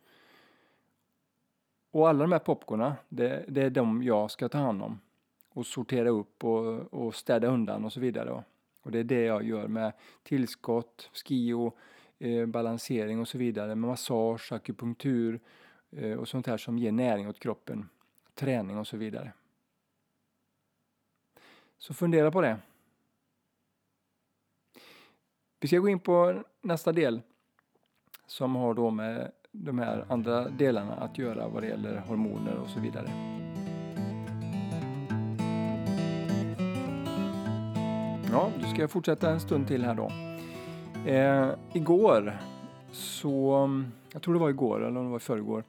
Och 1.91 2.09
alla 2.09 2.25
de 2.25 2.33
här 2.33 2.39
popcorna, 2.39 2.97
det, 3.09 3.45
det, 3.49 3.63
är 3.63 3.71
de 3.71 4.03
jag 4.03 4.31
ska 4.31 4.49
ta 4.49 4.59
hand 4.59 4.83
om 4.83 5.01
och 5.49 5.67
sortera 5.67 6.09
upp 6.09 6.45
och, 6.45 6.95
och 6.95 7.15
städa 7.15 7.49
undan 7.49 7.85
och 7.85 7.93
så 7.93 8.01
vidare. 8.01 8.45
Och 8.83 8.91
det 8.91 8.99
är 8.99 9.05
det 9.05 9.23
jag 9.23 9.43
gör 9.43 9.69
med 9.69 9.93
tillskott, 10.23 11.11
skio, 11.13 11.73
eh, 12.19 12.47
balansering 12.47 13.21
och 13.21 13.29
så 13.29 13.39
vidare, 13.39 13.67
med 13.67 13.89
massage, 13.89 14.53
akupunktur 14.53 15.41
eh, 15.91 16.19
och 16.19 16.29
sånt 16.29 16.47
här 16.47 16.57
som 16.57 16.79
ger 16.79 16.93
näring 16.93 17.29
åt 17.29 17.39
kroppen, 17.39 17.89
träning 18.35 18.79
och 18.79 18.87
så 18.87 18.97
vidare. 18.97 19.33
Så 21.79 21.95
fundera 21.95 22.31
på 22.31 22.41
det. 22.41 22.59
Vi 25.61 25.69
ska 25.69 25.79
gå 25.79 25.89
in 25.89 26.01
på 26.01 26.43
nästa 26.63 26.93
del 26.93 27.21
som 28.27 28.57
har 28.57 28.75
då 28.75 28.91
med 28.91 29.33
de 29.53 29.79
här 29.79 30.05
andra 30.09 30.49
delarna 30.49 30.95
att 30.95 31.19
göra 31.19 31.49
vad 31.49 31.63
det 31.63 31.67
gäller 31.67 31.97
hormoner 31.97 32.59
och 32.59 32.69
så 32.69 32.81
vidare. 32.81 33.11
Ja, 38.31 38.51
då 38.61 38.67
ska 38.67 38.81
jag 38.81 38.91
fortsätta 38.91 39.31
en 39.31 39.41
stund 39.41 39.69
till 39.69 39.85
här 39.85 39.95
då. 39.95 40.11
Eh, 41.11 41.51
igår 41.73 42.39
så, 42.93 43.69
jag 44.13 44.23
tror 44.23 44.35
det 44.35 44.41
var 44.41 44.51
igår 44.51 44.81
eller 44.81 45.01
om 45.01 45.05
det 45.05 45.11
var 45.11 45.17
i 45.17 45.21
förrgår, 45.21 45.65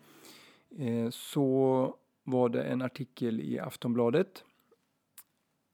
eh, 0.77 1.09
så 1.09 1.95
var 2.23 2.49
det 2.49 2.63
en 2.63 2.81
artikel 2.81 3.41
i 3.41 3.59
Aftonbladet. 3.59 4.43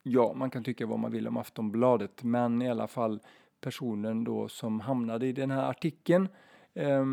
Ja, 0.04 0.34
man 0.34 0.50
kan 0.50 0.64
tycka 0.64 0.86
vad 0.86 1.00
man 1.00 1.12
vill 1.12 1.28
om 1.28 1.38
Aftonbladet, 1.38 2.24
men 2.24 2.62
i 2.62 2.70
alla 2.70 2.88
fall 2.88 3.20
personen 3.62 4.24
då 4.24 4.48
som 4.48 4.80
hamnade 4.80 5.28
i 5.28 5.32
den 5.34 5.52
här 5.52 5.70
artikeln 5.70 6.28
eh, 6.74 7.06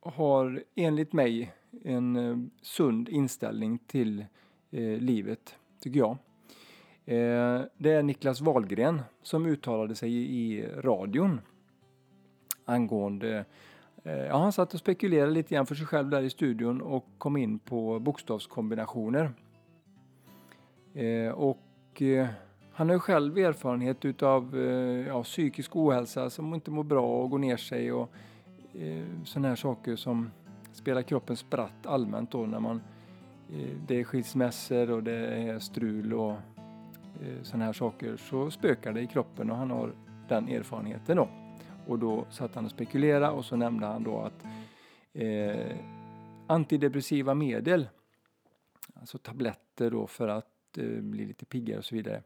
har 0.00 0.62
enligt 0.74 1.12
mig 1.12 1.52
en 1.84 2.16
eh, 2.16 2.36
sund 2.62 3.08
inställning 3.08 3.78
till 3.78 4.24
eh, 4.70 4.98
livet, 4.98 5.56
tycker 5.80 5.98
jag. 5.98 6.16
Eh, 7.04 7.62
det 7.76 7.90
är 7.90 8.02
Niklas 8.02 8.40
Wahlgren 8.40 9.02
som 9.22 9.46
uttalade 9.46 9.94
sig 9.94 10.12
i 10.14 10.66
radion 10.66 11.40
angående 12.64 13.44
eh, 14.04 14.16
Ja, 14.16 14.38
han 14.38 14.52
satt 14.52 14.74
och 14.74 14.80
spekulerade 14.80 15.32
lite 15.32 15.54
grann 15.54 15.66
för 15.66 15.74
sig 15.74 15.86
själv 15.86 16.10
där 16.10 16.22
i 16.22 16.30
studion 16.30 16.80
och 16.80 17.06
kom 17.18 17.36
in 17.36 17.58
på 17.58 17.98
bokstavskombinationer. 17.98 19.32
Eh, 20.94 21.32
och 21.32 21.60
Eh, 22.02 22.26
han 22.72 22.88
har 22.88 22.94
ju 22.94 23.00
själv 23.00 23.38
erfarenhet 23.38 24.04
utav 24.04 24.58
eh, 24.58 25.06
ja, 25.06 25.22
psykisk 25.22 25.76
ohälsa 25.76 26.30
som 26.30 26.54
inte 26.54 26.70
mår 26.70 26.84
bra 26.84 27.22
och 27.22 27.30
går 27.30 27.38
ner 27.38 27.56
sig 27.56 27.92
och 27.92 28.10
eh, 28.74 29.04
sådana 29.24 29.48
här 29.48 29.56
saker 29.56 29.96
som 29.96 30.30
spelar 30.72 31.02
kroppen 31.02 31.36
spratt 31.36 31.86
allmänt 31.86 32.30
då 32.30 32.46
när 32.46 32.60
man 32.60 32.82
eh, 33.52 33.76
det 33.86 34.00
är 34.00 34.04
skilsmässor 34.04 34.90
och 34.90 35.02
det 35.02 35.26
är 35.26 35.58
strul 35.58 36.14
och 36.14 36.32
eh, 37.22 37.42
sådana 37.42 37.64
här 37.64 37.72
saker 37.72 38.16
så 38.16 38.50
spökar 38.50 38.92
det 38.92 39.00
i 39.00 39.06
kroppen 39.06 39.50
och 39.50 39.56
han 39.56 39.70
har 39.70 39.92
den 40.28 40.48
erfarenheten 40.48 41.16
då. 41.16 41.28
Och 41.86 41.98
då 41.98 42.24
satt 42.30 42.54
han 42.54 42.64
och 42.64 42.70
spekulerade 42.70 43.32
och 43.32 43.44
så 43.44 43.56
nämnde 43.56 43.86
han 43.86 44.04
då 44.04 44.20
att 44.20 44.44
eh, 45.12 45.76
antidepressiva 46.46 47.34
medel, 47.34 47.88
alltså 48.94 49.18
tabletter 49.18 49.90
då 49.90 50.06
för 50.06 50.28
att 50.28 50.53
blir 50.74 50.96
eh, 50.96 51.02
bli 51.02 51.24
lite 51.24 51.44
piggare 51.44 51.78
och 51.78 51.84
så 51.84 51.94
vidare, 51.94 52.22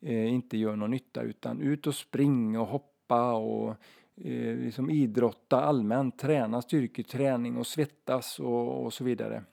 eh, 0.00 0.32
inte 0.32 0.56
gör 0.56 0.76
någon 0.76 0.90
nytta 0.90 1.22
utan 1.22 1.60
ut 1.60 1.86
och 1.86 1.94
springa 1.94 2.60
och 2.60 2.66
hoppa 2.66 3.32
och 3.32 3.70
eh, 4.16 4.56
liksom 4.56 4.90
idrotta 4.90 5.62
allmänt, 5.62 6.18
träna 6.18 6.62
styrketräning 6.62 7.56
och 7.56 7.66
svettas 7.66 8.40
och, 8.40 8.84
och 8.84 8.92
så 8.92 9.04
vidare. 9.04 9.44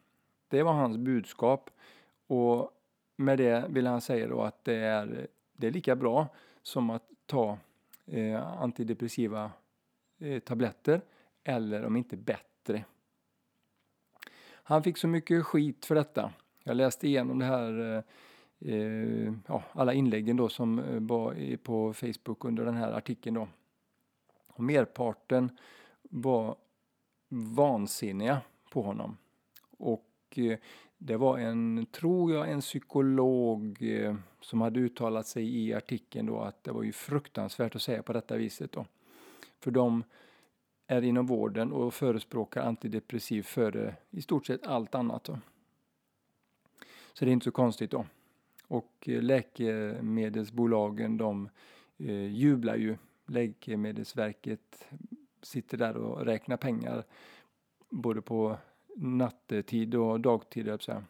Det 0.47 0.63
var 0.63 0.73
hans 0.73 0.97
budskap 0.97 1.69
och 2.27 2.71
med 3.15 3.37
det 3.37 3.65
vill 3.69 3.87
han 3.87 4.01
säga 4.01 4.27
då 4.27 4.41
att 4.41 4.63
det 4.63 4.75
är, 4.75 5.27
det 5.53 5.67
är 5.67 5.71
lika 5.71 5.95
bra 5.95 6.27
som 6.61 6.89
att 6.89 7.03
ta 7.25 7.57
eh, 8.05 8.61
antidepressiva 8.61 9.51
eh, 10.19 10.39
tabletter 10.39 11.01
eller 11.43 11.85
om 11.85 11.95
inte 11.95 12.17
bättre. 12.17 12.85
Han 14.63 14.83
fick 14.83 14.97
så 14.97 15.07
mycket 15.07 15.45
skit 15.45 15.85
för 15.85 15.95
detta. 15.95 16.33
Jag 16.63 16.77
läste 16.77 17.07
igenom 17.07 17.39
det 17.39 17.45
här, 17.45 17.95
eh, 17.95 18.03
eh, 18.59 19.33
ja, 19.47 19.63
alla 19.71 19.93
inläggen 19.93 20.37
då 20.37 20.49
som 20.49 20.79
eh, 20.79 20.99
var 20.99 21.57
på 21.57 21.93
Facebook 21.93 22.45
under 22.45 22.65
den 22.65 22.75
här 22.75 22.91
artikeln 22.91 23.35
då. 23.35 23.47
Och 24.47 24.63
merparten 24.63 25.57
var 26.01 26.55
vansinniga 27.29 28.41
på 28.71 28.81
honom. 28.81 29.17
Och 29.77 30.09
eh, 30.35 30.57
det 30.97 31.17
var 31.17 31.37
en, 31.37 31.85
tror 31.91 32.33
jag, 32.33 32.51
en 32.51 32.61
psykolog 32.61 33.77
eh, 33.81 34.15
som 34.41 34.61
hade 34.61 34.79
uttalat 34.79 35.27
sig 35.27 35.57
i 35.57 35.73
artikeln 35.73 36.25
då 36.25 36.39
att 36.39 36.63
det 36.63 36.71
var 36.71 36.83
ju 36.83 36.91
fruktansvärt 36.91 37.75
att 37.75 37.81
säga 37.81 38.03
på 38.03 38.13
detta 38.13 38.37
viset 38.37 38.71
då. 38.71 38.85
För 39.59 39.71
de 39.71 40.03
är 40.87 41.01
inom 41.01 41.25
vården 41.25 41.71
och 41.71 41.93
förespråkar 41.93 42.61
antidepressiv 42.61 43.43
före 43.43 43.95
i 44.09 44.21
stort 44.21 44.45
sett 44.45 44.67
allt 44.67 44.95
annat. 44.95 45.23
Då. 45.23 45.39
Så 47.13 47.25
det 47.25 47.31
är 47.31 47.33
inte 47.33 47.43
så 47.43 47.51
konstigt 47.51 47.91
då. 47.91 48.05
Och 48.67 49.09
eh, 49.09 49.21
läkemedelsbolagen 49.21 51.17
de 51.17 51.49
eh, 51.97 52.25
jublar 52.35 52.75
ju 52.75 52.97
Läkemedelsverket 53.29 54.87
sitter 55.41 55.77
där 55.77 55.97
och 55.97 56.25
räknar 56.25 56.57
pengar 56.57 57.03
både 57.89 58.21
på 58.21 58.57
nattetid 58.95 59.95
och 59.95 60.19
dagtid, 60.19 60.67
jag 60.67 60.83
säga. 60.83 61.03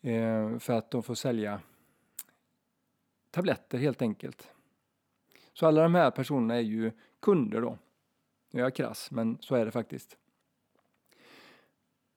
Eh, 0.00 0.58
för 0.58 0.72
att 0.72 0.90
de 0.90 1.02
får 1.02 1.14
sälja 1.14 1.60
tabletter 3.30 3.78
helt 3.78 4.02
enkelt. 4.02 4.48
Så 5.52 5.66
alla 5.66 5.82
de 5.82 5.94
här 5.94 6.10
personerna 6.10 6.54
är 6.54 6.60
ju 6.60 6.90
kunder 7.20 7.60
då. 7.60 7.78
Nu 8.50 8.60
är 8.60 8.64
jag 8.64 8.74
krass, 8.74 9.10
men 9.10 9.38
så 9.40 9.54
är 9.54 9.64
det 9.64 9.70
faktiskt. 9.70 10.16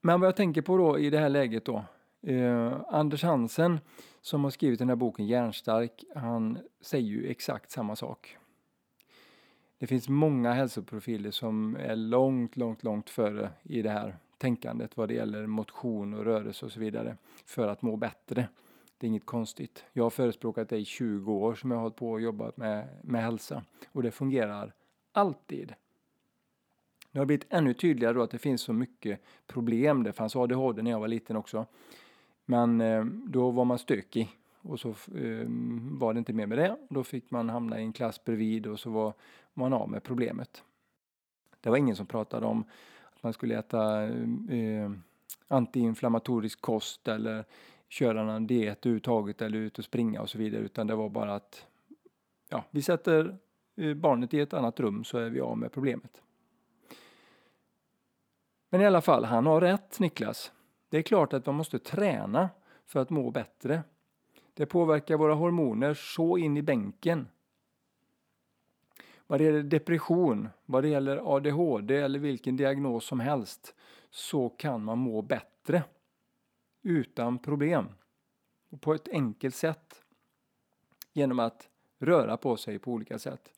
Men 0.01 0.19
vad 0.19 0.27
jag 0.27 0.35
tänker 0.35 0.61
på 0.61 0.77
då 0.77 0.99
i 0.99 1.09
det 1.09 1.19
här 1.19 1.29
läget 1.29 1.65
då. 1.65 1.85
Eh, 2.25 2.81
Anders 2.87 3.23
Hansen 3.23 3.79
som 4.21 4.43
har 4.43 4.51
skrivit 4.51 4.79
den 4.79 4.89
här 4.89 4.95
boken 4.95 5.27
Järnstark, 5.27 6.03
han 6.15 6.57
säger 6.81 7.07
ju 7.07 7.27
exakt 7.27 7.71
samma 7.71 7.95
sak. 7.95 8.37
Det 9.77 9.87
finns 9.87 10.09
många 10.09 10.53
hälsoprofiler 10.53 11.31
som 11.31 11.75
är 11.75 11.95
långt, 11.95 12.57
långt, 12.57 12.83
långt 12.83 13.09
före 13.09 13.49
i 13.63 13.81
det 13.81 13.89
här 13.89 14.17
tänkandet 14.37 14.97
vad 14.97 15.07
det 15.07 15.13
gäller 15.13 15.47
motion 15.47 16.13
och 16.13 16.25
rörelse 16.25 16.65
och 16.65 16.71
så 16.71 16.79
vidare 16.79 17.17
för 17.45 17.67
att 17.67 17.81
må 17.81 17.95
bättre. 17.95 18.47
Det 18.97 19.07
är 19.07 19.09
inget 19.09 19.25
konstigt. 19.25 19.85
Jag 19.93 20.03
har 20.03 20.09
förespråkat 20.09 20.69
det 20.69 20.77
i 20.77 20.85
20 20.85 21.33
år 21.33 21.55
som 21.55 21.71
jag 21.71 21.77
har 21.77 21.81
hållit 21.81 21.95
på 21.95 22.11
och 22.11 22.21
jobbat 22.21 22.57
med, 22.57 22.87
med 23.03 23.23
hälsa 23.23 23.63
och 23.91 24.03
det 24.03 24.11
fungerar 24.11 24.73
alltid. 25.11 25.73
Det 27.11 27.19
har 27.19 27.25
blivit 27.25 27.47
ännu 27.49 27.73
tydligare 27.73 28.13
då 28.13 28.21
att 28.21 28.31
det 28.31 28.37
finns 28.37 28.61
så 28.61 28.73
mycket 28.73 29.21
problem. 29.47 30.03
Det 30.03 30.13
fanns 30.13 30.35
ADHD 30.35 30.81
när 30.81 30.91
jag 30.91 30.99
var 30.99 31.07
liten 31.07 31.35
också. 31.35 31.65
Men 32.45 32.81
eh, 32.81 33.05
då 33.05 33.51
var 33.51 33.65
man 33.65 33.79
stökig 33.79 34.29
och 34.61 34.79
så 34.79 34.89
eh, 34.89 35.47
var 35.91 36.13
det 36.13 36.19
inte 36.19 36.33
mer 36.33 36.45
med 36.45 36.57
det. 36.57 36.77
Då 36.89 37.03
fick 37.03 37.31
man 37.31 37.49
hamna 37.49 37.79
i 37.79 37.83
en 37.83 37.93
klass 37.93 38.23
bredvid 38.23 38.67
och 38.67 38.79
så 38.79 38.89
var 38.89 39.13
man 39.53 39.73
av 39.73 39.89
med 39.89 40.03
problemet. 40.03 40.63
Det 41.61 41.69
var 41.69 41.77
ingen 41.77 41.95
som 41.95 42.05
pratade 42.05 42.45
om 42.45 42.63
att 43.13 43.23
man 43.23 43.33
skulle 43.33 43.59
äta 43.59 44.03
eh, 44.03 44.59
eh 44.59 44.91
antiinflammatorisk 45.47 46.61
kost 46.61 47.07
eller 47.07 47.45
köra 47.87 48.23
någon 48.23 48.47
diet 48.47 48.85
överhuvudtaget 48.85 49.41
eller 49.41 49.57
ut 49.57 49.79
och 49.79 49.85
springa 49.85 50.21
och 50.21 50.29
så 50.29 50.37
vidare 50.37 50.61
utan 50.61 50.87
det 50.87 50.95
var 50.95 51.09
bara 51.09 51.35
att 51.35 51.65
ja, 52.49 52.63
vi 52.71 52.81
sätter 52.81 53.37
eh, 53.75 53.93
barnet 53.93 54.33
i 54.33 54.39
ett 54.39 54.53
annat 54.53 54.79
rum 54.79 55.03
så 55.03 55.17
är 55.17 55.29
vi 55.29 55.41
av 55.41 55.57
med 55.57 55.71
problemet. 55.71 56.21
Men 58.69 58.81
i 58.81 58.85
alla 58.85 59.01
fall, 59.01 59.25
han 59.25 59.45
har 59.45 59.61
rätt 59.61 59.99
Niklas. 59.99 60.51
Det 60.89 60.97
är 60.97 61.01
klart 61.01 61.33
att 61.33 61.45
man 61.45 61.55
måste 61.55 61.79
träna 61.79 62.49
för 62.85 62.99
att 62.99 63.09
må 63.09 63.31
bättre. 63.31 63.83
Det 64.53 64.65
påverkar 64.65 65.17
våra 65.17 65.33
hormoner 65.33 65.93
så 65.93 66.37
in 66.37 66.57
i 66.57 66.61
bänken. 66.61 67.27
Vad 69.27 69.39
det 69.39 69.43
gäller 69.43 69.63
depression, 69.63 70.49
vad 70.65 70.83
det 70.83 70.89
gäller 70.89 71.35
ADHD 71.35 71.95
eller 71.95 72.19
vilken 72.19 72.57
diagnos 72.57 73.05
som 73.05 73.19
helst 73.19 73.75
så 74.09 74.49
kan 74.49 74.83
man 74.83 74.97
må 74.97 75.21
bättre 75.21 75.83
utan 76.81 77.39
problem 77.39 77.89
och 78.69 78.81
på 78.81 78.93
ett 78.93 79.07
enkelt 79.07 79.55
sätt 79.55 80.03
genom 81.13 81.39
att 81.39 81.69
röra 81.99 82.37
på 82.37 82.57
sig 82.57 82.79
på 82.79 82.91
olika 82.91 83.19
sätt. 83.19 83.53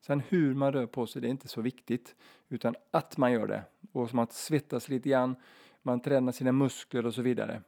Sen 0.00 0.20
hur 0.28 0.54
man 0.54 0.72
rör 0.72 0.86
på 0.86 1.06
sig 1.06 1.22
det 1.22 1.28
är 1.28 1.30
inte 1.30 1.48
så 1.48 1.60
viktigt 1.60 2.14
utan 2.48 2.74
att 2.90 3.16
man 3.16 3.32
gör 3.32 3.46
det 3.46 3.62
och 3.92 4.10
som 4.10 4.18
att 4.18 4.32
svettas 4.32 4.88
lite 4.88 5.08
grann, 5.08 5.36
man 5.82 6.00
tränar 6.00 6.32
sina 6.32 6.52
muskler 6.52 7.06
och 7.06 7.14
så 7.14 7.22
vidare. 7.22 7.62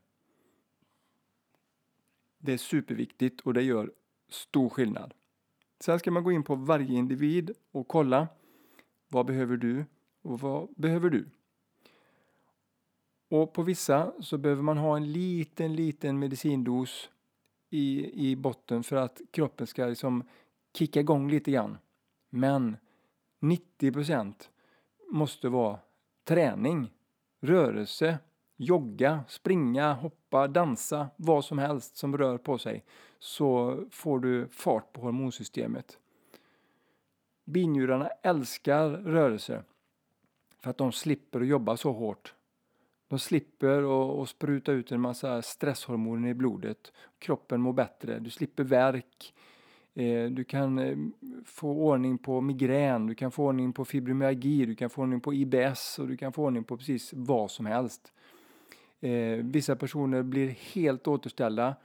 Det 2.39 2.53
är 2.53 2.59
superviktigt 2.59 3.41
och 3.41 3.55
det 3.55 3.63
gör 3.63 3.93
stor 4.29 4.69
skillnad. 4.69 5.15
Sen 5.81 5.99
ska 5.99 6.11
man 6.11 6.25
gå 6.25 6.33
in 6.33 6.43
på 6.43 6.55
varje 6.55 6.95
individ 6.95 7.51
och 7.71 7.89
kolla 7.89 8.29
vad 9.09 9.27
behöver 9.27 9.57
du 9.57 9.85
och 10.23 10.41
vad 10.41 10.69
behöver 10.77 11.11
du? 11.11 11.29
Och 13.29 13.53
på 13.53 13.63
vissa 13.63 14.13
så 14.21 14.39
behöver 14.39 14.63
man 14.63 14.79
ha 14.79 14.97
en 14.97 15.13
liten, 15.13 15.77
liten 15.77 16.19
medicindos 16.19 17.11
i, 17.71 18.11
i 18.31 18.37
botten 18.37 18.83
för 18.83 18.97
att 18.97 19.21
kroppen 19.31 19.67
ska 19.67 19.87
liksom 19.87 20.25
kicka 20.75 21.01
igång 21.01 21.31
lite 21.31 21.51
grann. 21.51 21.79
Men 22.31 22.77
90% 23.41 24.35
måste 25.11 25.49
vara 25.49 25.79
träning, 26.25 26.91
rörelse, 27.43 28.19
jogga, 28.57 29.25
springa, 29.29 29.93
hoppa, 29.93 30.49
dansa, 30.49 31.09
vad 31.17 31.45
som 31.45 31.59
helst 31.59 31.97
som 31.97 32.19
rör 32.19 32.39
på 32.39 32.59
sig 32.59 32.85
så 33.19 33.79
får 33.91 34.19
du 34.21 34.49
fart 34.49 34.93
på 34.93 35.01
hormonsystemet. 35.01 35.99
Binjurarna 37.45 38.09
älskar 38.23 38.89
rörelse 38.89 39.63
för 40.61 40.71
att 40.71 40.79
de 40.79 40.93
slipper 40.93 41.41
att 41.41 41.47
jobba 41.47 41.77
så 41.77 41.93
hårt. 41.93 42.35
De 43.09 43.19
slipper 43.19 44.23
att 44.23 44.29
spruta 44.29 44.73
ut 44.73 44.93
en 44.93 45.01
massa 45.01 45.43
stresshormoner 45.43 46.29
i 46.29 46.35
blodet. 46.35 46.93
Kroppen 47.19 47.61
mår 47.61 47.73
bättre, 47.73 48.19
du 48.19 48.31
slipper 48.31 48.65
värk. 48.65 49.35
Eh, 49.95 50.31
du 50.31 50.45
kan 50.45 50.79
eh, 50.79 50.97
få 51.45 51.71
ordning 51.71 52.19
på 52.19 52.41
migrän, 52.41 53.07
du 53.07 53.15
kan 53.15 53.31
få 53.31 53.45
ordning 53.45 53.73
på 53.73 53.85
fibromyalgi, 53.85 54.67
du 54.67 54.75
kan 54.75 54.91
få 54.91 55.03
ordning 55.03 55.21
på 55.21 55.35
IBS 55.35 55.99
och 55.99 56.09
du 56.09 56.17
kan 56.17 56.33
få 56.33 56.45
ordning 56.45 56.65
på 56.65 56.77
precis 56.77 57.13
vad 57.13 57.51
som 57.51 57.67
helst. 57.67 58.13
Eh, 59.01 59.37
vissa 59.37 59.77
personer 59.77 60.23
blir 60.23 60.49
helt 60.49 61.09
återställda, 61.09 61.77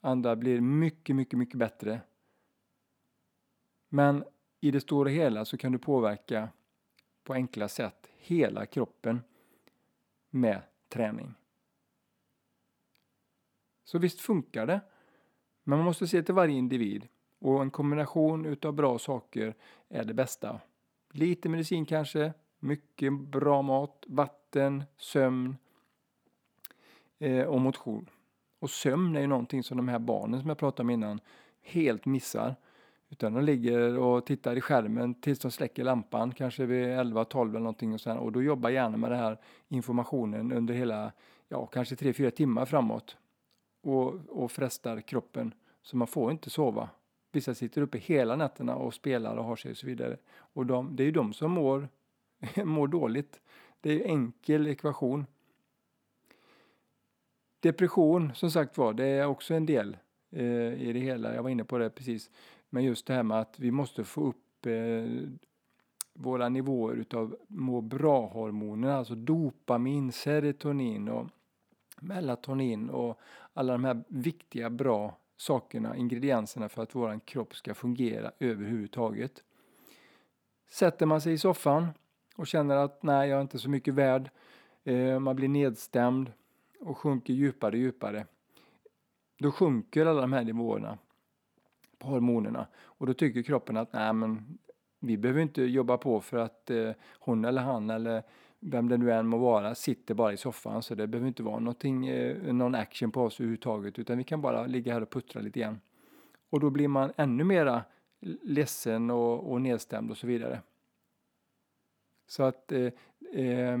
andra 0.00 0.36
blir 0.36 0.60
mycket, 0.60 1.16
mycket, 1.16 1.38
mycket 1.38 1.58
bättre. 1.58 2.00
Men 3.88 4.24
i 4.60 4.70
det 4.70 4.80
stora 4.80 5.08
hela 5.08 5.44
så 5.44 5.56
kan 5.56 5.72
du 5.72 5.78
påverka 5.78 6.48
på 7.24 7.34
enkla 7.34 7.68
sätt 7.68 8.10
hela 8.16 8.66
kroppen 8.66 9.20
med 10.30 10.62
träning. 10.88 11.34
Så 13.84 13.98
visst 13.98 14.20
funkar 14.20 14.66
det, 14.66 14.80
men 15.64 15.78
man 15.78 15.84
måste 15.84 16.06
se 16.06 16.22
till 16.22 16.34
varje 16.34 16.54
individ 16.54 17.08
och 17.38 17.62
en 17.62 17.70
kombination 17.70 18.46
utav 18.46 18.72
bra 18.72 18.98
saker 18.98 19.54
är 19.88 20.04
det 20.04 20.14
bästa. 20.14 20.60
Lite 21.12 21.48
medicin 21.48 21.86
kanske, 21.86 22.32
mycket 22.58 23.12
bra 23.12 23.62
mat, 23.62 24.04
vatten, 24.06 24.84
sömn 24.96 25.56
eh, 27.18 27.44
och 27.44 27.60
motion. 27.60 28.10
Och 28.58 28.70
sömn 28.70 29.16
är 29.16 29.20
ju 29.20 29.26
någonting 29.26 29.62
som 29.62 29.76
de 29.76 29.88
här 29.88 29.98
barnen 29.98 30.40
som 30.40 30.48
jag 30.48 30.58
pratade 30.58 30.82
om 30.82 30.90
innan 30.90 31.20
helt 31.62 32.06
missar. 32.06 32.54
Utan 33.08 33.34
de 33.34 33.44
ligger 33.44 33.98
och 33.98 34.26
tittar 34.26 34.56
i 34.56 34.60
skärmen 34.60 35.14
tills 35.14 35.38
de 35.38 35.50
släcker 35.50 35.84
lampan, 35.84 36.32
kanske 36.32 36.66
vid 36.66 36.86
11-12 36.86 37.48
eller 37.48 37.60
någonting 37.60 37.94
och, 37.94 38.00
sen, 38.00 38.18
och 38.18 38.32
då 38.32 38.42
jobbar 38.42 38.70
hjärnan 38.70 39.00
med 39.00 39.10
den 39.10 39.18
här 39.18 39.38
informationen 39.68 40.52
under 40.52 40.74
hela, 40.74 41.12
ja 41.48 41.66
kanske 41.66 41.94
3-4 41.94 42.30
timmar 42.30 42.64
framåt. 42.64 43.16
Och, 43.82 44.14
och 44.28 44.52
frestar 44.52 45.00
kroppen. 45.00 45.54
Så 45.82 45.96
man 45.96 46.06
får 46.06 46.30
inte 46.30 46.50
sova. 46.50 46.88
Vissa 47.36 47.54
sitter 47.54 47.82
uppe 47.82 47.98
hela 47.98 48.36
nätterna 48.36 48.76
och 48.76 48.94
spelar 48.94 49.36
och 49.36 49.44
har 49.44 49.56
sig 49.56 49.70
och 49.70 49.76
så 49.76 49.86
vidare. 49.86 50.16
Och 50.28 50.66
de, 50.66 50.96
det 50.96 51.02
är 51.02 51.04
ju 51.04 51.10
de 51.10 51.32
som 51.32 51.50
mår, 51.50 51.88
mår 52.64 52.88
dåligt. 52.88 53.40
Det 53.80 53.92
är 53.92 54.00
en 54.00 54.10
enkel 54.10 54.66
ekvation. 54.66 55.26
Depression, 57.60 58.34
som 58.34 58.50
sagt 58.50 58.78
var, 58.78 58.92
det 58.92 59.04
är 59.04 59.26
också 59.26 59.54
en 59.54 59.66
del 59.66 59.96
eh, 60.30 60.82
i 60.82 60.92
det 60.92 60.98
hela. 60.98 61.34
Jag 61.34 61.42
var 61.42 61.50
inne 61.50 61.64
på 61.64 61.78
det 61.78 61.90
precis. 61.90 62.30
Men 62.70 62.84
just 62.84 63.06
det 63.06 63.14
här 63.14 63.22
med 63.22 63.40
att 63.40 63.58
vi 63.58 63.70
måste 63.70 64.04
få 64.04 64.20
upp 64.20 64.66
eh, 64.66 65.28
våra 66.12 66.48
nivåer 66.48 66.94
utav 66.94 67.36
må 67.48 67.80
bra-hormoner, 67.80 68.90
alltså 68.90 69.14
dopamin, 69.14 70.12
serotonin 70.12 71.08
och 71.08 71.28
melatonin 72.00 72.90
och 72.90 73.20
alla 73.52 73.72
de 73.72 73.84
här 73.84 74.04
viktiga 74.08 74.70
bra 74.70 75.18
sakerna, 75.36 75.96
ingredienserna 75.96 76.68
för 76.68 76.82
att 76.82 76.94
vår 76.94 77.20
kropp 77.24 77.56
ska 77.56 77.74
fungera 77.74 78.32
överhuvudtaget. 78.38 79.42
Sätter 80.70 81.06
man 81.06 81.20
sig 81.20 81.32
i 81.32 81.38
soffan 81.38 81.88
och 82.36 82.46
känner 82.46 82.76
att 82.76 83.02
nej, 83.02 83.28
jag 83.28 83.38
är 83.38 83.42
inte 83.42 83.58
så 83.58 83.70
mycket 83.70 83.94
värd, 83.94 84.30
eh, 84.84 85.18
man 85.18 85.36
blir 85.36 85.48
nedstämd 85.48 86.32
och 86.80 86.98
sjunker 86.98 87.34
djupare 87.34 87.70
och 87.70 87.78
djupare. 87.78 88.26
Då 89.38 89.52
sjunker 89.52 90.06
alla 90.06 90.20
de 90.20 90.32
här 90.32 90.44
nivåerna 90.44 90.98
på 91.98 92.08
hormonerna 92.08 92.66
och 92.76 93.06
då 93.06 93.14
tycker 93.14 93.42
kroppen 93.42 93.76
att 93.76 93.92
nej 93.92 94.12
men 94.12 94.58
vi 95.00 95.16
behöver 95.16 95.40
inte 95.40 95.62
jobba 95.62 95.98
på 95.98 96.20
för 96.20 96.36
att 96.36 96.70
eh, 96.70 96.90
hon 97.18 97.44
eller 97.44 97.62
han 97.62 97.90
eller 97.90 98.22
vem 98.68 98.88
det 98.88 98.96
nu 98.96 99.12
än 99.12 99.26
må 99.26 99.38
vara 99.38 99.74
sitter 99.74 100.14
bara 100.14 100.32
i 100.32 100.36
soffan 100.36 100.82
så 100.82 100.94
det 100.94 101.06
behöver 101.06 101.28
inte 101.28 101.42
vara 101.42 101.58
någonting, 101.58 102.06
eh, 102.06 102.54
någon 102.54 102.74
action 102.74 103.12
på 103.12 103.22
oss 103.22 103.40
överhuvudtaget 103.40 103.98
utan 103.98 104.18
vi 104.18 104.24
kan 104.24 104.40
bara 104.40 104.66
ligga 104.66 104.92
här 104.92 105.00
och 105.00 105.10
puttra 105.10 105.42
lite 105.42 105.60
grann. 105.60 105.80
Och 106.50 106.60
då 106.60 106.70
blir 106.70 106.88
man 106.88 107.12
ännu 107.16 107.44
mera 107.44 107.84
ledsen 108.42 109.10
och, 109.10 109.52
och 109.52 109.60
nedstämd 109.60 110.10
och 110.10 110.16
så 110.16 110.26
vidare. 110.26 110.62
Så 112.26 112.42
att 112.42 112.72
eh, 112.72 112.92
eh, 113.32 113.78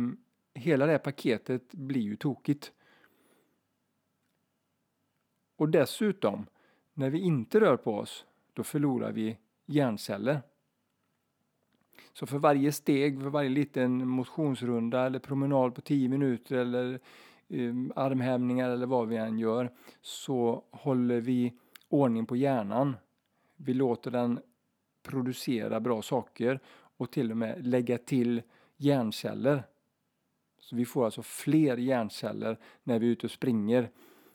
hela 0.54 0.86
det 0.86 0.92
här 0.92 0.98
paketet 0.98 1.72
blir 1.72 2.02
ju 2.02 2.16
tokigt. 2.16 2.72
Och 5.56 5.68
dessutom, 5.68 6.46
när 6.94 7.10
vi 7.10 7.18
inte 7.18 7.60
rör 7.60 7.76
på 7.76 7.94
oss, 7.94 8.26
då 8.52 8.64
förlorar 8.64 9.12
vi 9.12 9.38
hjärnceller. 9.66 10.42
Så 12.18 12.26
för 12.26 12.38
varje 12.38 12.72
steg, 12.72 13.22
för 13.22 13.30
varje 13.30 13.48
liten 13.48 14.08
motionsrunda 14.08 15.06
eller 15.06 15.18
promenad 15.18 15.74
på 15.74 15.80
10 15.80 16.08
minuter 16.08 16.56
eller 16.56 17.00
um, 17.48 17.92
armhävningar 17.96 18.70
eller 18.70 18.86
vad 18.86 19.08
vi 19.08 19.16
än 19.16 19.38
gör 19.38 19.70
så 20.00 20.64
håller 20.70 21.20
vi 21.20 21.52
ordning 21.88 22.26
på 22.26 22.36
hjärnan. 22.36 22.96
Vi 23.56 23.74
låter 23.74 24.10
den 24.10 24.40
producera 25.02 25.80
bra 25.80 26.02
saker 26.02 26.60
och 26.96 27.10
till 27.10 27.30
och 27.30 27.36
med 27.36 27.66
lägga 27.66 27.98
till 27.98 28.42
hjärnceller. 28.76 29.62
Så 30.60 30.76
vi 30.76 30.84
får 30.84 31.04
alltså 31.04 31.22
fler 31.22 31.76
hjärnceller 31.76 32.58
när 32.82 32.98
vi 32.98 33.06
är 33.06 33.10
ute 33.10 33.26
och 33.26 33.30
springer. 33.30 33.90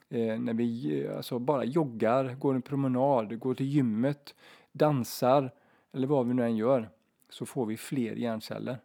Eh, 0.10 0.40
när 0.40 0.54
vi 0.54 1.02
eh, 1.04 1.18
alltså 1.18 1.40
bara 1.40 1.64
joggar, 1.64 2.36
går 2.36 2.56
en 2.56 2.62
promenad, 2.62 3.40
går 3.40 3.54
till 3.54 3.66
gymmet, 3.66 4.36
dansar 4.72 5.52
eller 5.92 6.08
vad 6.08 6.28
vi 6.28 6.34
nu 6.34 6.44
än 6.44 6.56
gör 6.56 6.90
så 7.34 7.46
får 7.46 7.66
vi 7.66 7.78
fler 7.78 8.16
hjärnceller 8.16 8.78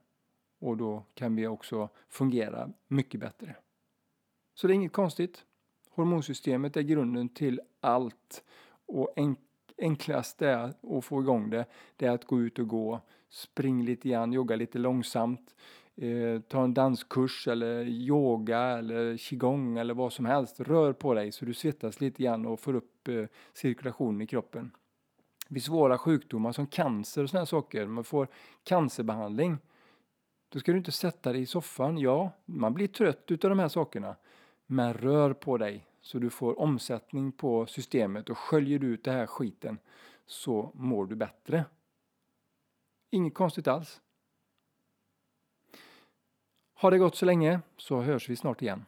och 0.59 0.77
då 0.77 1.05
kan 1.15 1.37
vi 1.37 1.47
också 1.47 1.89
fungera 2.09 2.71
mycket 2.89 3.21
bättre. 3.21 3.57
Så 4.55 4.67
det 4.67 4.73
är 4.73 4.75
inget 4.75 4.93
konstigt. 4.93 5.45
Hormonsystemet 5.91 6.77
är 6.77 6.83
grunden 6.83 7.29
till 7.29 7.61
allt 7.81 8.45
och 8.87 9.15
enklast 9.79 10.43
är 10.43 10.57
att 10.99 11.05
få 11.05 11.21
igång 11.21 11.51
det, 11.51 11.65
det 11.97 12.07
är 12.07 12.11
att 12.11 12.25
gå 12.25 12.41
ut 12.41 12.59
och 12.59 12.69
gå, 12.69 13.01
spring 13.29 13.85
lite 13.85 14.09
grann, 14.09 14.33
jogga 14.33 14.57
lite 14.57 14.79
långsamt, 14.79 15.55
eh, 15.97 16.41
ta 16.41 16.65
en 16.65 16.75
danskurs 16.75 17.49
eller 17.49 17.85
yoga 17.85 18.61
eller 18.61 19.17
qigong 19.17 19.79
eller 19.79 19.95
vad 19.95 20.13
som 20.13 20.27
helst. 20.27 20.61
Rör 20.61 20.93
på 20.93 21.15
dig 21.15 21.33
så 21.33 21.45
du 21.45 21.55
svettas 21.55 22.01
lite 22.01 22.23
grann 22.23 22.47
och 22.47 22.61
får 22.61 22.75
upp 22.75 23.09
eh, 23.09 23.25
cirkulationen 23.53 24.21
i 24.21 24.27
kroppen. 24.27 24.71
Vid 25.49 25.63
svåra 25.63 25.99
sjukdomar 25.99 26.53
som 26.53 26.67
cancer 26.67 27.23
och 27.23 27.31
sådana 27.31 27.47
saker, 27.47 27.87
man 27.87 28.05
får 28.05 28.29
cancerbehandling. 28.65 29.59
Då 30.49 30.61
ska 30.61 30.73
du 30.73 30.79
inte 30.79 30.93
sätta 30.93 31.33
dig 31.33 31.43
i 31.43 31.47
soffan. 31.47 31.99
Ja, 31.99 32.31
man 32.45 32.75
blir 32.75 32.89
trött 32.89 33.31
utav 33.31 33.51
de 33.51 33.59
här 33.59 33.69
sakerna. 33.69 34.17
Men 34.67 34.95
rör 34.95 35.33
på 35.33 35.59
dig 35.59 35.87
så 36.01 36.19
du 36.19 36.31
får 36.31 36.61
omsättning 36.61 37.33
på 37.33 37.67
systemet 37.67 38.31
och 38.31 38.39
sköljer 38.39 38.79
du 38.79 38.87
ut 38.87 39.05
den 39.05 39.15
här 39.15 39.27
skiten 39.27 39.79
så 40.27 40.71
mår 40.75 41.07
du 41.07 41.17
bättre. 41.17 41.65
Inget 43.11 43.35
konstigt 43.35 43.69
alls. 43.69 44.01
Ha 46.75 46.91
det 46.91 46.99
gott 46.99 47.17
så 47.17 47.27
länge 47.27 47.61
så 47.77 48.01
hörs 48.01 48.29
vi 48.29 48.37
snart 48.37 48.63
igen. 48.63 48.85